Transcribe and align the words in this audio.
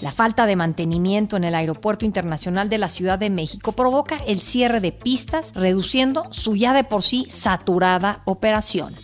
La 0.00 0.12
falta 0.12 0.46
de 0.46 0.54
mantenimiento 0.54 1.36
en 1.36 1.44
el 1.44 1.54
Aeropuerto 1.54 2.04
Internacional 2.04 2.68
de 2.68 2.78
la 2.78 2.88
Ciudad 2.88 3.18
de 3.18 3.30
México 3.30 3.72
provoca 3.72 4.16
el 4.26 4.40
cierre 4.40 4.80
de 4.80 4.92
pistas, 4.92 5.52
reduciendo 5.54 6.26
su 6.30 6.54
ya 6.54 6.72
de 6.72 6.84
por 6.84 7.02
sí 7.02 7.26
saturada 7.30 8.22
operación. 8.24 8.94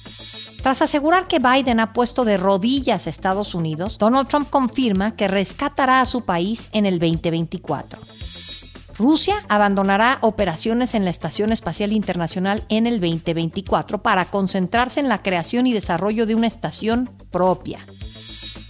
Tras 0.62 0.83
asegurar 0.83 1.27
que 1.27 1.41
Biden 1.41 1.80
ha 1.80 1.93
puesto 1.93 2.25
de 2.25 2.37
rodillas 2.37 3.07
a 3.07 3.11
Estados 3.11 3.55
Unidos, 3.55 3.99
Donald 3.99 4.29
Trump 4.29 4.49
confirma 4.49 5.16
que 5.16 5.29
rescatará 5.29 6.01
a 6.01 6.07
su 6.07 6.23
país 6.25 6.71
en 6.73 6.87
el 6.87 6.99
2024. 6.99 8.01
Rusia 8.97 9.45
abandonará 9.49 10.19
operaciones 10.21 10.95
en 10.95 11.05
la 11.05 11.11
Estación 11.11 11.51
Espacial 11.51 11.93
Internacional 11.93 12.63
en 12.69 12.87
el 12.87 13.01
2024 13.01 14.02
para 14.02 14.27
concentrarse 14.27 15.01
en 15.01 15.09
la 15.09 15.19
creación 15.19 15.66
y 15.66 15.73
desarrollo 15.73 16.27
de 16.27 16.37
una 16.37 16.47
estación 16.47 17.11
propia. 17.30 17.85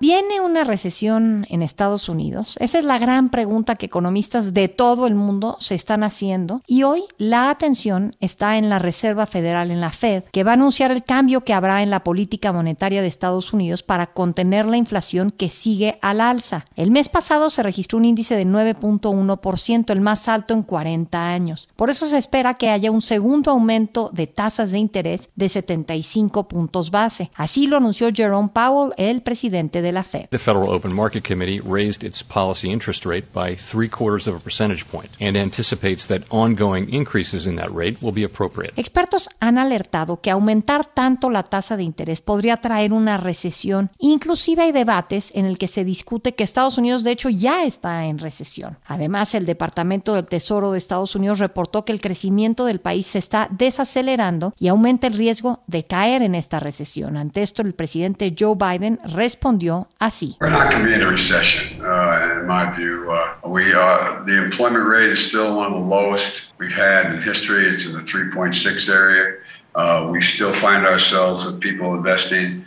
¿Viene 0.00 0.40
una 0.40 0.62
recesión 0.62 1.44
en 1.50 1.60
Estados 1.60 2.08
Unidos? 2.08 2.56
Esa 2.60 2.78
es 2.78 2.84
la 2.84 2.98
gran 2.98 3.30
pregunta 3.30 3.74
que 3.74 3.86
economistas 3.86 4.54
de 4.54 4.68
todo 4.68 5.08
el 5.08 5.16
mundo 5.16 5.56
se 5.58 5.74
están 5.74 6.04
haciendo 6.04 6.60
y 6.68 6.84
hoy 6.84 7.02
la 7.16 7.50
atención 7.50 8.12
está 8.20 8.58
en 8.58 8.68
la 8.68 8.78
Reserva 8.78 9.26
Federal, 9.26 9.72
en 9.72 9.80
la 9.80 9.90
Fed, 9.90 10.22
que 10.30 10.44
va 10.44 10.52
a 10.52 10.54
anunciar 10.54 10.92
el 10.92 11.02
cambio 11.02 11.42
que 11.42 11.52
habrá 11.52 11.82
en 11.82 11.90
la 11.90 12.04
política 12.04 12.52
monetaria 12.52 13.02
de 13.02 13.08
Estados 13.08 13.52
Unidos 13.52 13.82
para 13.82 14.06
contener 14.06 14.66
la 14.66 14.76
inflación 14.76 15.32
que 15.32 15.50
sigue 15.50 15.98
al 16.00 16.20
alza. 16.20 16.66
El 16.76 16.92
mes 16.92 17.08
pasado 17.08 17.50
se 17.50 17.64
registró 17.64 17.98
un 17.98 18.04
índice 18.04 18.36
de 18.36 18.46
9.1%, 18.46 19.90
el 19.90 20.00
más 20.00 20.28
alto 20.28 20.54
en 20.54 20.62
40 20.62 21.28
años. 21.28 21.68
Por 21.74 21.90
eso 21.90 22.06
se 22.06 22.18
espera 22.18 22.54
que 22.54 22.70
haya 22.70 22.92
un 22.92 23.02
segundo 23.02 23.50
aumento 23.50 24.10
de 24.12 24.28
tasas 24.28 24.70
de 24.70 24.78
interés 24.78 25.28
de 25.34 25.48
75 25.48 26.46
puntos 26.46 26.92
base. 26.92 27.32
Así 27.34 27.66
lo 27.66 27.78
anunció 27.78 28.10
Jerome 28.14 28.50
Powell, 28.54 28.94
el 28.96 29.22
presidente 29.22 29.82
de 29.82 29.87
de 29.88 29.92
la 29.92 30.04
Fed. 30.04 30.28
The 30.30 30.38
Federal 30.38 30.70
Open 30.70 30.94
Market 30.94 31.24
Committee 31.24 31.60
raised 31.60 32.04
its 32.04 32.22
policy 32.22 32.70
interest 32.70 33.04
rate 33.04 33.26
by 33.32 33.56
three 33.56 33.88
quarters 33.88 34.26
of 34.26 34.36
a 34.36 34.38
percentage 34.38 34.86
point 34.86 35.10
and 35.20 35.36
anticipates 35.36 36.06
that 36.06 36.22
ongoing 36.30 36.92
increases 36.92 37.46
in 37.46 37.56
that 37.56 37.70
rate 37.70 37.98
will 38.00 38.12
be 38.12 38.24
appropriate. 38.24 38.72
Expertos 38.76 39.28
han 39.40 39.58
alertado 39.58 40.20
que 40.20 40.30
aumentar 40.30 40.84
tanto 40.84 41.30
la 41.30 41.42
tasa 41.42 41.76
de 41.76 41.82
interés 41.82 42.20
podría 42.20 42.58
traer 42.58 42.92
una 42.92 43.16
recesión. 43.16 43.90
Inclusive 43.98 44.62
hay 44.62 44.72
debates 44.72 45.32
en 45.34 45.46
el 45.46 45.56
que 45.56 45.68
se 45.68 45.84
discute 45.84 46.34
que 46.34 46.44
Estados 46.44 46.78
Unidos 46.78 47.04
de 47.04 47.12
hecho 47.12 47.30
ya 47.30 47.64
está 47.64 48.06
en 48.06 48.18
recesión. 48.18 48.78
Además, 48.86 49.34
el 49.34 49.46
Departamento 49.46 50.14
del 50.14 50.26
Tesoro 50.26 50.72
de 50.72 50.78
Estados 50.78 51.14
Unidos 51.14 51.38
reportó 51.38 51.84
que 51.84 51.92
el 51.92 52.00
crecimiento 52.00 52.64
del 52.64 52.80
país 52.80 53.06
se 53.06 53.18
está 53.18 53.48
desacelerando 53.50 54.54
y 54.58 54.68
aumenta 54.68 55.06
el 55.06 55.14
riesgo 55.14 55.60
de 55.66 55.84
caer 55.84 56.22
en 56.22 56.34
esta 56.34 56.60
recesión. 56.60 57.16
Ante 57.16 57.42
esto, 57.42 57.62
el 57.62 57.74
presidente 57.74 58.34
Joe 58.38 58.56
Biden 58.56 59.00
respondió 59.04 59.77
así. 60.00 60.36
We're 60.40 60.50
not 60.50 60.70
going 60.70 60.82
to 60.82 60.88
be 60.88 60.94
in 60.94 61.02
a 61.02 61.06
recession, 61.06 61.84
uh, 61.84 62.38
in 62.40 62.46
my 62.46 62.74
view. 62.76 63.10
Uh, 63.10 63.48
we 63.48 63.74
uh, 63.74 64.22
the 64.24 64.42
employment 64.42 64.86
rate 64.86 65.10
is 65.10 65.26
still 65.26 65.56
one 65.56 65.72
of 65.72 65.72
the 65.72 65.86
lowest 65.86 66.52
we've 66.58 66.72
had 66.72 67.12
in 67.12 67.22
history. 67.22 67.72
It's 67.74 67.84
in 67.84 67.92
the 67.92 68.00
3.6 68.00 68.88
area. 68.88 69.38
Uh, 69.78 70.12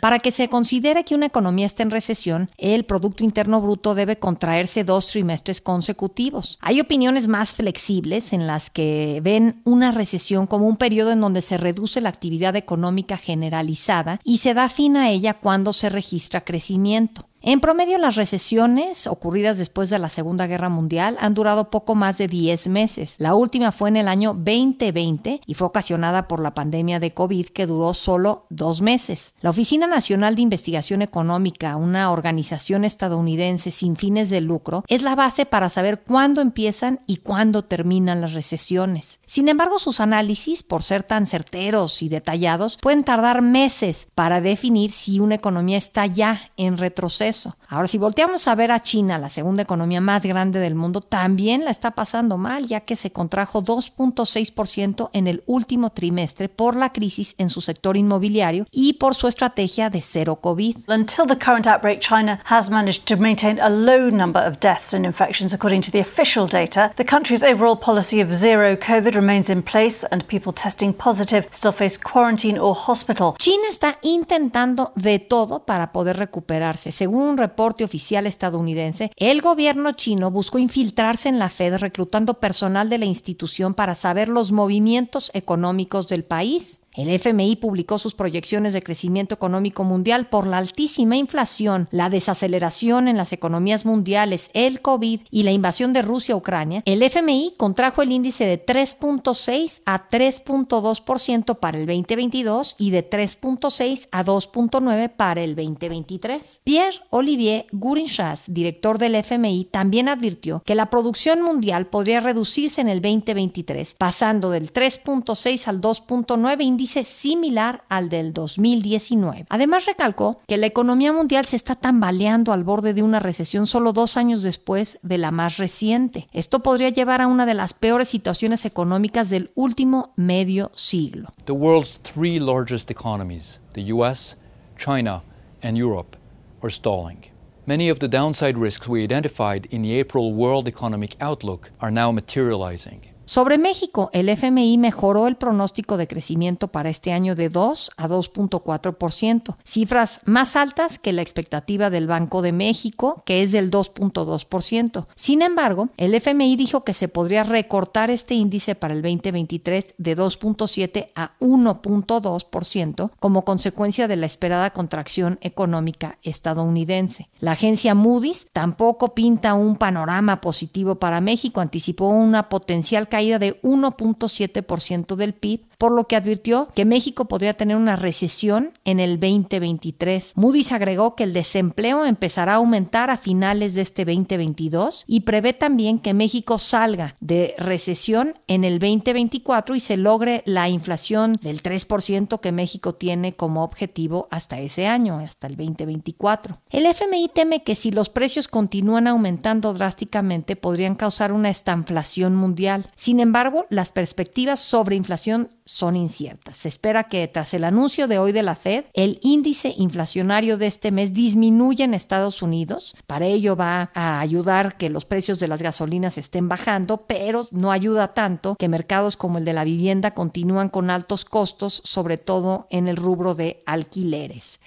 Para 0.00 0.18
que 0.18 0.30
se 0.30 0.48
considere 0.48 1.04
que 1.04 1.14
una 1.14 1.26
economía 1.26 1.66
está 1.66 1.82
en 1.82 1.90
recesión, 1.90 2.48
el 2.56 2.86
Producto 2.86 3.22
Interno 3.22 3.60
Bruto 3.60 3.94
debe 3.94 4.18
contraerse 4.18 4.82
dos 4.82 5.08
trimestres 5.08 5.60
consecutivos. 5.60 6.58
Hay 6.62 6.80
opiniones 6.80 7.28
más 7.28 7.54
flexibles 7.54 8.32
en 8.32 8.46
las 8.46 8.70
que 8.70 9.20
ven 9.22 9.60
una 9.64 9.92
recesión 9.92 10.46
como 10.46 10.66
un 10.66 10.78
periodo 10.78 11.12
en 11.12 11.20
donde 11.20 11.42
se 11.42 11.58
reduce 11.58 12.00
la 12.00 12.08
actividad 12.08 12.56
económica 12.56 13.18
generalizada 13.18 14.18
y 14.24 14.38
se 14.38 14.54
da 14.54 14.70
fin 14.70 14.96
a 14.96 15.10
ella 15.10 15.34
cuando 15.34 15.74
se 15.74 15.90
registra 15.90 16.40
crecimiento. 16.40 17.28
En 17.44 17.58
promedio, 17.58 17.98
las 17.98 18.14
recesiones 18.14 19.08
ocurridas 19.08 19.58
después 19.58 19.90
de 19.90 19.98
la 19.98 20.08
Segunda 20.08 20.46
Guerra 20.46 20.68
Mundial 20.68 21.16
han 21.18 21.34
durado 21.34 21.70
poco 21.70 21.96
más 21.96 22.16
de 22.16 22.28
10 22.28 22.68
meses. 22.68 23.16
La 23.18 23.34
última 23.34 23.72
fue 23.72 23.88
en 23.88 23.96
el 23.96 24.06
año 24.06 24.32
2020 24.32 25.40
y 25.44 25.54
fue 25.54 25.66
ocasionada 25.66 26.28
por 26.28 26.40
la 26.40 26.54
pandemia 26.54 27.00
de 27.00 27.10
COVID 27.10 27.48
que 27.48 27.66
duró 27.66 27.94
solo 27.94 28.46
dos 28.48 28.80
meses. 28.80 29.34
La 29.40 29.50
Oficina 29.50 29.88
Nacional 29.88 30.36
de 30.36 30.42
Investigación 30.42 31.02
Económica, 31.02 31.74
una 31.74 32.12
organización 32.12 32.84
estadounidense 32.84 33.72
sin 33.72 33.96
fines 33.96 34.30
de 34.30 34.40
lucro, 34.40 34.84
es 34.86 35.02
la 35.02 35.16
base 35.16 35.44
para 35.44 35.68
saber 35.68 36.02
cuándo 36.06 36.42
empiezan 36.42 37.00
y 37.08 37.16
cuándo 37.16 37.64
terminan 37.64 38.20
las 38.20 38.34
recesiones. 38.34 39.18
Sin 39.26 39.48
embargo, 39.48 39.80
sus 39.80 39.98
análisis, 39.98 40.62
por 40.62 40.84
ser 40.84 41.02
tan 41.02 41.26
certeros 41.26 42.02
y 42.02 42.08
detallados, 42.08 42.78
pueden 42.80 43.02
tardar 43.02 43.42
meses 43.42 44.06
para 44.14 44.40
definir 44.40 44.92
si 44.92 45.18
una 45.18 45.34
economía 45.34 45.78
está 45.78 46.06
ya 46.06 46.52
en 46.56 46.78
retroceso 46.78 47.31
Ahora, 47.68 47.86
si 47.86 47.98
volteamos 47.98 48.46
a 48.48 48.54
ver 48.54 48.70
a 48.70 48.80
China, 48.80 49.18
la 49.18 49.28
segunda 49.28 49.62
economía 49.62 50.00
más 50.00 50.24
grande 50.24 50.58
del 50.58 50.74
mundo, 50.74 51.00
también 51.00 51.64
la 51.64 51.70
está 51.70 51.92
pasando 51.92 52.38
mal, 52.38 52.66
ya 52.66 52.80
que 52.80 52.96
se 52.96 53.12
contrajo 53.12 53.62
2.6% 53.62 55.10
en 55.12 55.26
el 55.26 55.42
último 55.46 55.90
trimestre 55.90 56.48
por 56.48 56.76
la 56.76 56.92
crisis 56.92 57.34
en 57.38 57.48
su 57.48 57.60
sector 57.60 57.96
inmobiliario 57.96 58.66
y 58.70 58.94
por 58.94 59.14
su 59.14 59.28
estrategia 59.28 59.90
de 59.90 60.00
cero 60.00 60.36
COVID. 60.36 60.76
Until 60.88 61.26
the 61.26 61.38
current 61.38 61.66
outbreak, 61.66 62.00
China 62.00 62.40
has 62.44 62.70
managed 62.70 63.06
to 63.06 63.16
maintain 63.16 63.58
a 63.60 63.68
low 63.68 64.10
number 64.10 64.40
of 64.40 64.60
deaths 64.60 64.92
and 64.94 65.04
infections 65.04 65.52
according 65.52 65.82
to 65.82 65.90
the 65.90 66.00
official 66.00 66.46
data. 66.46 66.92
The 66.96 67.04
country's 67.04 67.42
overall 67.42 67.76
policy 67.76 68.20
of 68.22 68.34
zero 68.34 68.76
COVID 68.76 69.14
remains 69.14 69.48
in 69.48 69.62
place 69.62 70.04
and 70.10 70.26
people 70.26 70.52
testing 70.52 70.92
positive 70.92 71.46
still 71.52 71.72
face 71.72 71.98
quarantine 71.98 72.58
or 72.58 72.74
hospital. 72.74 73.34
China 73.38 73.68
está 73.70 73.98
intentando 74.02 74.92
de 74.96 75.18
todo 75.18 75.64
para 75.64 75.92
poder 75.92 76.16
recuperarse. 76.16 76.92
Según 76.92 77.21
un 77.22 77.38
reporte 77.38 77.84
oficial 77.84 78.26
estadounidense, 78.26 79.10
el 79.16 79.40
gobierno 79.40 79.92
chino 79.92 80.30
buscó 80.30 80.58
infiltrarse 80.58 81.28
en 81.28 81.38
la 81.38 81.48
Fed 81.48 81.76
reclutando 81.76 82.34
personal 82.34 82.88
de 82.88 82.98
la 82.98 83.06
institución 83.06 83.74
para 83.74 83.94
saber 83.94 84.28
los 84.28 84.52
movimientos 84.52 85.30
económicos 85.34 86.08
del 86.08 86.24
país. 86.24 86.81
El 86.94 87.08
FMI 87.08 87.56
publicó 87.56 87.96
sus 87.96 88.14
proyecciones 88.14 88.74
de 88.74 88.82
crecimiento 88.82 89.34
económico 89.34 89.82
mundial 89.82 90.26
por 90.26 90.46
la 90.46 90.58
altísima 90.58 91.16
inflación, 91.16 91.88
la 91.90 92.10
desaceleración 92.10 93.08
en 93.08 93.16
las 93.16 93.32
economías 93.32 93.86
mundiales, 93.86 94.50
el 94.52 94.82
COVID 94.82 95.22
y 95.30 95.42
la 95.44 95.52
invasión 95.52 95.94
de 95.94 96.02
Rusia 96.02 96.34
a 96.34 96.36
Ucrania. 96.36 96.82
El 96.84 97.02
FMI 97.02 97.54
contrajo 97.56 98.02
el 98.02 98.12
índice 98.12 98.44
de 98.44 98.64
3.6 98.64 99.80
a 99.86 100.08
3.2% 100.08 101.58
para 101.58 101.78
el 101.78 101.86
2022 101.86 102.76
y 102.78 102.90
de 102.90 103.08
3.6 103.08 104.08
a 104.12 104.22
2.9 104.22 105.08
para 105.16 105.40
el 105.40 105.56
2023. 105.56 106.60
Pierre 106.62 106.98
Olivier 107.08 107.66
Gourinchas, 107.72 108.52
director 108.52 108.98
del 108.98 109.14
FMI, 109.14 109.64
también 109.70 110.10
advirtió 110.10 110.62
que 110.66 110.74
la 110.74 110.90
producción 110.90 111.40
mundial 111.40 111.86
podría 111.86 112.20
reducirse 112.20 112.82
en 112.82 112.88
el 112.88 113.00
2023, 113.00 113.94
pasando 113.94 114.50
del 114.50 114.72
3.6 114.72 115.68
al 115.68 115.80
2.9 115.80 116.62
índice 116.82 117.04
similar 117.04 117.84
al 117.88 118.08
del 118.08 118.32
2019. 118.32 119.46
Además 119.48 119.86
recalcó 119.86 120.40
que 120.48 120.56
la 120.56 120.66
economía 120.66 121.12
mundial 121.12 121.44
se 121.44 121.54
está 121.54 121.76
tambaleando 121.76 122.52
al 122.52 122.64
borde 122.64 122.92
de 122.92 123.04
una 123.04 123.20
recesión 123.20 123.68
solo 123.68 123.92
dos 123.92 124.16
años 124.16 124.42
después 124.42 124.98
de 125.02 125.16
la 125.16 125.30
más 125.30 125.58
reciente. 125.58 126.26
Esto 126.32 126.64
podría 126.64 126.88
llevar 126.88 127.22
a 127.22 127.28
una 127.28 127.46
de 127.46 127.54
las 127.54 127.72
peores 127.72 128.08
situaciones 128.08 128.64
económicas 128.64 129.30
del 129.30 129.52
último 129.54 130.12
medio 130.16 130.72
siglo. 130.74 131.28
The 131.44 131.52
world's 131.52 132.00
three 132.02 132.40
largest 132.40 132.90
economies, 132.90 133.60
the 133.74 133.92
US, 133.92 134.36
China, 134.76 135.22
and 135.62 135.76
Europe, 135.78 136.16
are 136.62 136.72
stalling. 136.72 137.30
Many 137.64 137.90
of 137.90 138.00
the 138.00 138.08
downside 138.08 138.58
risks 138.58 138.88
we 138.88 139.04
identified 139.04 139.68
in 139.70 139.82
the 139.82 140.00
April 140.00 140.34
World 140.34 140.66
Economic 140.66 141.14
Outlook 141.20 141.70
are 141.78 141.92
now 141.92 142.10
materializing. 142.10 143.11
Sobre 143.24 143.56
México, 143.56 144.10
el 144.12 144.28
FMI 144.28 144.78
mejoró 144.78 145.26
el 145.28 145.36
pronóstico 145.36 145.96
de 145.96 146.08
crecimiento 146.08 146.68
para 146.68 146.90
este 146.90 147.12
año 147.12 147.34
de 147.34 147.48
2 147.48 147.90
a 147.96 148.08
2.4%, 148.08 149.56
cifras 149.64 150.20
más 150.24 150.56
altas 150.56 150.98
que 150.98 151.12
la 151.12 151.22
expectativa 151.22 151.88
del 151.88 152.08
Banco 152.08 152.42
de 152.42 152.52
México, 152.52 153.22
que 153.24 153.42
es 153.42 153.52
del 153.52 153.70
2.2%. 153.70 155.06
Sin 155.14 155.42
embargo, 155.42 155.88
el 155.96 156.14
FMI 156.14 156.56
dijo 156.56 156.82
que 156.84 156.94
se 156.94 157.08
podría 157.08 157.44
recortar 157.44 158.10
este 158.10 158.34
índice 158.34 158.74
para 158.74 158.94
el 158.94 159.02
2023 159.02 159.94
de 159.96 160.16
2.7 160.16 161.08
a 161.14 161.32
1.2% 161.38 163.10
como 163.20 163.44
consecuencia 163.44 164.08
de 164.08 164.16
la 164.16 164.26
esperada 164.26 164.70
contracción 164.70 165.38
económica 165.42 166.18
estadounidense. 166.22 167.28
La 167.38 167.52
agencia 167.52 167.94
Moody's 167.94 168.48
tampoco 168.52 169.14
pinta 169.14 169.54
un 169.54 169.76
panorama 169.76 170.40
positivo 170.40 170.96
para 170.96 171.20
México, 171.20 171.60
anticipó 171.60 172.08
una 172.08 172.48
potencial 172.48 173.08
caída 173.12 173.38
de 173.38 173.60
1.7% 173.60 175.16
del 175.16 175.34
PIB 175.34 175.66
por 175.82 175.90
lo 175.90 176.06
que 176.06 176.14
advirtió 176.14 176.68
que 176.76 176.84
México 176.84 177.26
podría 177.26 177.54
tener 177.54 177.76
una 177.76 177.96
recesión 177.96 178.70
en 178.84 179.00
el 179.00 179.18
2023. 179.18 180.34
Moody's 180.36 180.70
agregó 180.70 181.16
que 181.16 181.24
el 181.24 181.32
desempleo 181.32 182.06
empezará 182.06 182.52
a 182.52 182.56
aumentar 182.58 183.10
a 183.10 183.16
finales 183.16 183.74
de 183.74 183.80
este 183.82 184.04
2022 184.04 185.02
y 185.08 185.22
prevé 185.22 185.52
también 185.54 185.98
que 185.98 186.14
México 186.14 186.58
salga 186.58 187.16
de 187.18 187.56
recesión 187.58 188.38
en 188.46 188.62
el 188.62 188.78
2024 188.78 189.74
y 189.74 189.80
se 189.80 189.96
logre 189.96 190.44
la 190.46 190.68
inflación 190.68 191.40
del 191.42 191.64
3% 191.64 192.38
que 192.38 192.52
México 192.52 192.94
tiene 192.94 193.34
como 193.34 193.64
objetivo 193.64 194.28
hasta 194.30 194.60
ese 194.60 194.86
año, 194.86 195.18
hasta 195.18 195.48
el 195.48 195.56
2024. 195.56 196.60
El 196.70 196.86
FMI 196.86 197.28
teme 197.34 197.64
que 197.64 197.74
si 197.74 197.90
los 197.90 198.08
precios 198.08 198.46
continúan 198.46 199.08
aumentando 199.08 199.74
drásticamente 199.74 200.54
podrían 200.54 200.94
causar 200.94 201.32
una 201.32 201.50
estanflación 201.50 202.36
mundial. 202.36 202.86
Sin 203.02 203.18
embargo, 203.18 203.66
las 203.68 203.90
perspectivas 203.90 204.60
sobre 204.60 204.94
inflación 204.94 205.50
son 205.64 205.96
inciertas. 205.96 206.56
Se 206.56 206.68
espera 206.68 207.08
que 207.08 207.26
tras 207.26 207.52
el 207.52 207.64
anuncio 207.64 208.06
de 208.06 208.20
hoy 208.20 208.30
de 208.30 208.44
la 208.44 208.54
Fed, 208.54 208.84
el 208.94 209.18
índice 209.22 209.74
inflacionario 209.76 210.56
de 210.56 210.68
este 210.68 210.92
mes 210.92 211.12
disminuya 211.12 211.84
en 211.84 211.94
Estados 211.94 212.42
Unidos. 212.42 212.94
Para 213.08 213.26
ello 213.26 213.56
va 213.56 213.90
a 213.94 214.20
ayudar 214.20 214.76
que 214.76 214.88
los 214.88 215.04
precios 215.04 215.40
de 215.40 215.48
las 215.48 215.62
gasolinas 215.62 216.16
estén 216.16 216.48
bajando, 216.48 216.98
pero 217.08 217.48
no 217.50 217.72
ayuda 217.72 218.14
tanto 218.14 218.54
que 218.54 218.68
mercados 218.68 219.16
como 219.16 219.38
el 219.38 219.44
de 219.44 219.54
la 219.54 219.64
vivienda 219.64 220.12
continúan 220.12 220.68
con 220.68 220.88
altos 220.88 221.24
costos, 221.24 221.82
sobre 221.84 222.18
todo 222.18 222.68
en 222.70 222.86
el 222.86 222.94
rubro 222.94 223.34
de 223.34 223.64
alquileres. 223.66 224.60